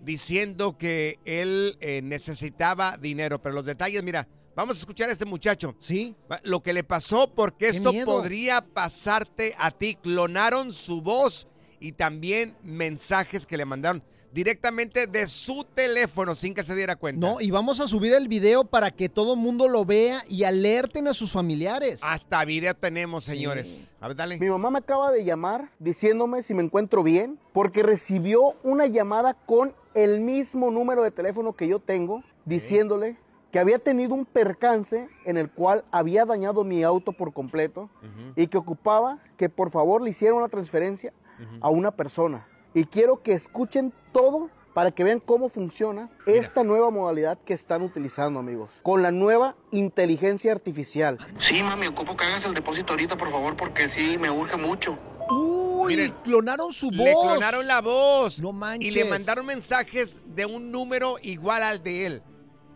[0.03, 3.43] diciendo que él eh, necesitaba dinero.
[3.43, 4.29] Pero los detalles, mira,
[4.59, 5.77] vamos a escuchar a este muchacho.
[5.79, 6.17] Sí.
[6.43, 8.07] Lo que le pasó, porque Qué esto miedo.
[8.07, 9.97] podría pasarte a ti.
[10.03, 11.47] Clonaron su voz
[11.79, 14.03] y también mensajes que le mandaron
[14.33, 17.25] directamente de su teléfono sin que se diera cuenta.
[17.25, 21.07] No, y vamos a subir el video para que todo mundo lo vea y alerten
[21.07, 22.01] a sus familiares.
[22.03, 23.81] Hasta video tenemos, señores.
[24.01, 24.39] A ver, dale.
[24.39, 29.35] Mi mamá me acaba de llamar diciéndome si me encuentro bien porque recibió una llamada
[29.35, 33.17] con el mismo número de teléfono que yo tengo diciéndole
[33.51, 37.89] que había tenido un percance en el cual había dañado mi auto por completo
[38.37, 41.13] y que ocupaba que por favor le hiciera una transferencia
[41.61, 42.47] a una persona.
[42.75, 47.83] Y quiero que escuchen todo para que vean cómo funciona esta nueva modalidad que están
[47.83, 48.71] utilizando, amigos.
[48.83, 51.19] Con la nueva inteligencia artificial.
[51.39, 54.97] Sí, mami, ocupo que hagas el depósito ahorita, por favor, porque sí, me urge mucho.
[55.31, 56.99] Uy, clonaron su voz.
[56.99, 58.41] Le clonaron la voz.
[58.41, 58.93] No manches.
[58.93, 62.23] Y le mandaron mensajes de un número igual al de él.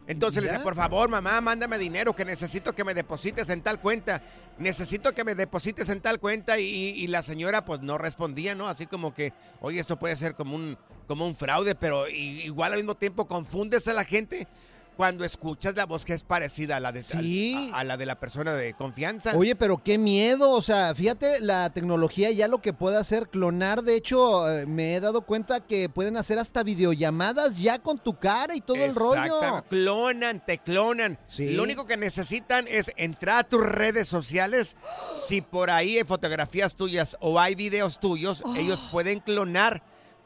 [0.07, 3.80] Entonces le dice, por favor, mamá, mándame dinero que necesito que me deposites en tal
[3.80, 4.22] cuenta.
[4.59, 6.59] Necesito que me deposites en tal cuenta.
[6.59, 8.68] Y, y la señora pues no respondía, ¿no?
[8.68, 10.76] Así como que, oye, esto puede ser como un,
[11.07, 14.49] como un fraude, pero igual al mismo tiempo confundes a la gente.
[14.96, 17.70] Cuando escuchas la voz que es parecida a la de, Sí.
[17.72, 19.32] a, a la, de la persona de confianza.
[19.36, 23.82] Oye, pero qué miedo, o sea, fíjate la tecnología ya lo que puede hacer clonar,
[23.82, 28.18] de hecho eh, me he dado cuenta que pueden hacer hasta videollamadas ya con tu
[28.18, 29.64] cara y todo el rollo.
[29.68, 31.18] Clonan, te clonan.
[31.26, 31.50] Sí.
[31.50, 34.76] Lo único que necesitan es entrar a tus redes sociales.
[35.16, 39.82] Si por ahí hay fotografías tuyas o hay videos tuyos, ellos pueden clonar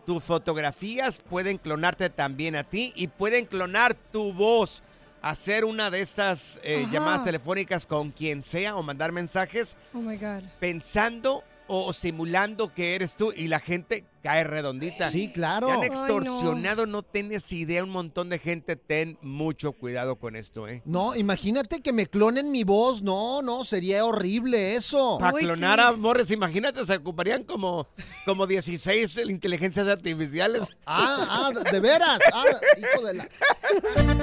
[0.07, 4.83] tus fotografías, pueden clonarte también a ti y pueden clonar tu voz.
[5.23, 10.17] Hacer una de estas eh, llamadas telefónicas con quien sea o mandar mensajes Oh my
[10.17, 10.45] God.
[10.61, 15.11] pensando o simulando que eres tú y la gente cae redondita.
[15.11, 15.69] Sí, claro.
[15.69, 17.03] Te han Ay, extorsionado, no.
[17.03, 18.77] tienes idea, un montón de gente.
[18.77, 20.83] Ten mucho cuidado con esto, ¿eh?
[20.85, 25.19] No, imagínate que me clonen mi voz, no, no, sería horrible eso.
[25.19, 27.89] Para clonar a Morris, imagínate, se ocuparían como,
[28.25, 30.63] como 16 inteligencias artificiales.
[30.87, 32.19] Ah, ah, de veras.
[32.33, 32.45] Ah,
[32.79, 33.29] hijo de la...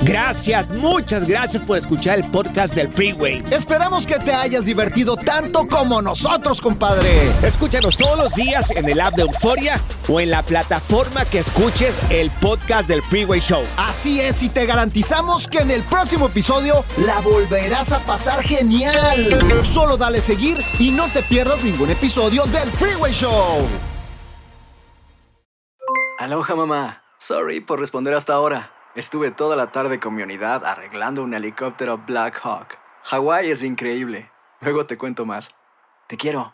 [0.02, 3.44] Gracias, muchas gracias por escuchar el podcast del Freeway.
[3.52, 7.32] Esperamos que te hayas divertido tanto como nosotros, compadre.
[7.44, 12.00] Escúchanos todos los días en el app de Euforia o en la plataforma que escuches
[12.10, 13.64] el podcast del Freeway Show.
[13.78, 18.94] Así es, y te garantizamos que en el próximo episodio la volverás a pasar genial.
[19.64, 23.68] Solo dale seguir y no te pierdas ningún episodio del Freeway Show.
[26.20, 27.04] Aloha mamá.
[27.18, 28.72] Sorry por responder hasta ahora.
[28.96, 32.78] Estuve toda la tarde con mi unidad arreglando un helicóptero Black Hawk.
[33.04, 34.30] Hawái es increíble.
[34.62, 35.56] Luego te cuento más.
[36.08, 36.54] Te quiero.